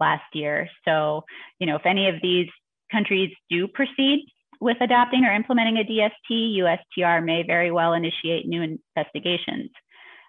last 0.00 0.34
year. 0.34 0.68
So, 0.86 1.24
you 1.58 1.66
know, 1.66 1.76
if 1.76 1.86
any 1.86 2.08
of 2.08 2.16
these 2.22 2.48
countries 2.92 3.30
do 3.48 3.68
proceed 3.68 4.26
with 4.60 4.76
adopting 4.80 5.24
or 5.24 5.32
implementing 5.32 5.78
a 5.78 5.84
DST, 5.84 6.58
USTR 6.58 7.24
may 7.24 7.42
very 7.42 7.70
well 7.70 7.94
initiate 7.94 8.46
new 8.46 8.78
investigations. 8.96 9.70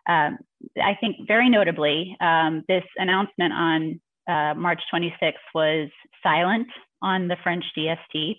Um, 0.08 0.40
I 0.82 0.98
think 1.00 1.28
very 1.28 1.50
notably, 1.50 2.16
um, 2.22 2.64
this 2.68 2.84
announcement 2.98 3.54
on 3.54 4.02
uh, 4.28 4.54
March 4.56 4.82
26th 4.94 5.34
was 5.54 5.90
silent 6.24 6.68
on 7.02 7.28
the 7.28 7.38
French 7.44 7.66
DST, 7.78 8.36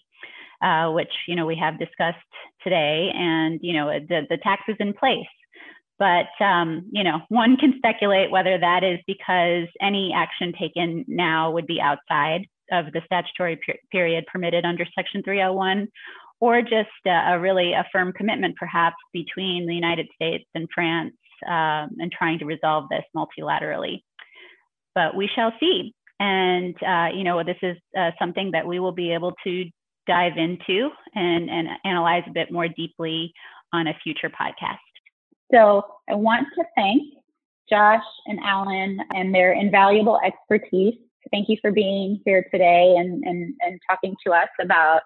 uh, 0.62 0.92
which 0.92 1.12
you 1.28 1.36
know 1.36 1.46
we 1.46 1.56
have 1.56 1.78
discussed 1.78 2.18
today, 2.62 3.10
and 3.14 3.60
you 3.62 3.74
know 3.74 3.88
the 4.08 4.22
the 4.28 4.38
tax 4.38 4.62
is 4.68 4.76
in 4.80 4.94
place. 4.94 5.26
But 5.98 6.44
um, 6.44 6.88
you 6.90 7.04
know, 7.04 7.20
one 7.28 7.56
can 7.56 7.74
speculate 7.76 8.30
whether 8.30 8.58
that 8.58 8.82
is 8.82 8.98
because 9.06 9.68
any 9.80 10.12
action 10.14 10.52
taken 10.58 11.04
now 11.06 11.50
would 11.52 11.66
be 11.66 11.80
outside 11.80 12.46
of 12.72 12.92
the 12.92 13.02
statutory 13.04 13.56
per 13.56 13.74
period 13.90 14.24
permitted 14.26 14.64
under 14.64 14.84
Section 14.96 15.22
301, 15.22 15.88
or 16.40 16.62
just 16.62 16.90
a, 17.06 17.34
a 17.34 17.38
really 17.38 17.72
a 17.72 17.86
firm 17.92 18.12
commitment, 18.12 18.56
perhaps, 18.56 18.96
between 19.12 19.66
the 19.66 19.74
United 19.74 20.08
States 20.14 20.44
and 20.54 20.68
France 20.74 21.14
um, 21.46 21.90
and 22.00 22.10
trying 22.10 22.38
to 22.40 22.44
resolve 22.44 22.88
this 22.90 23.04
multilaterally. 23.16 24.02
But 24.94 25.14
we 25.14 25.28
shall 25.34 25.52
see. 25.60 25.94
And, 26.18 26.74
uh, 26.82 27.08
you 27.14 27.24
know, 27.24 27.42
this 27.44 27.56
is 27.62 27.76
uh, 27.98 28.10
something 28.18 28.52
that 28.52 28.66
we 28.66 28.78
will 28.78 28.92
be 28.92 29.12
able 29.12 29.32
to 29.44 29.64
dive 30.06 30.36
into 30.36 30.90
and, 31.14 31.48
and 31.48 31.68
analyze 31.84 32.24
a 32.26 32.32
bit 32.32 32.50
more 32.50 32.68
deeply 32.68 33.32
on 33.72 33.86
a 33.86 33.94
future 34.02 34.30
podcast. 34.30 34.78
So 35.52 35.84
I 36.08 36.14
want 36.14 36.46
to 36.56 36.64
thank 36.76 37.02
Josh 37.68 38.02
and 38.26 38.38
Alan 38.44 38.98
and 39.14 39.34
their 39.34 39.52
invaluable 39.52 40.18
expertise. 40.24 40.94
Thank 41.30 41.48
you 41.48 41.56
for 41.60 41.70
being 41.70 42.20
here 42.24 42.46
today 42.50 42.94
and, 42.98 43.22
and, 43.24 43.54
and 43.60 43.80
talking 43.88 44.14
to 44.26 44.32
us 44.32 44.48
about 44.60 45.02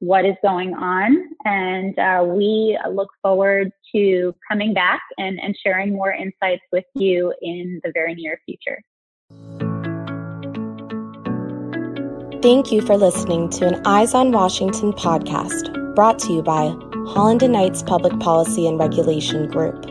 what 0.00 0.24
is 0.24 0.34
going 0.42 0.74
on. 0.74 1.28
And 1.44 1.98
uh, 1.98 2.24
we 2.26 2.78
look 2.90 3.10
forward 3.22 3.70
to 3.94 4.34
coming 4.50 4.74
back 4.74 5.02
and, 5.18 5.38
and 5.40 5.56
sharing 5.62 5.92
more 5.92 6.12
insights 6.12 6.62
with 6.72 6.86
you 6.94 7.34
in 7.42 7.80
the 7.84 7.92
very 7.92 8.14
near 8.14 8.40
future. 8.46 8.82
Thank 12.42 12.72
you 12.72 12.80
for 12.80 12.96
listening 12.96 13.50
to 13.50 13.66
an 13.66 13.82
Eyes 13.84 14.14
on 14.14 14.32
Washington 14.32 14.94
podcast 14.94 15.94
brought 15.94 16.18
to 16.20 16.32
you 16.32 16.42
by 16.42 16.74
Holland 17.08 17.42
and 17.42 17.52
Knights 17.52 17.82
Public 17.82 18.18
Policy 18.20 18.66
and 18.66 18.78
Regulation 18.78 19.46
Group. 19.48 19.84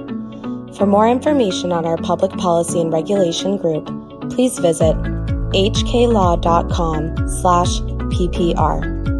For 0.76 0.88
more 0.88 1.08
information 1.08 1.72
on 1.72 1.86
our 1.86 1.98
Public 1.98 2.32
Policy 2.32 2.82
and 2.82 2.92
Regulation 2.92 3.58
Group, 3.58 3.86
please 4.32 4.58
visit 4.58 4.96
hklaw.com 5.54 7.28
slash 7.28 7.82
ppr. 7.82 9.19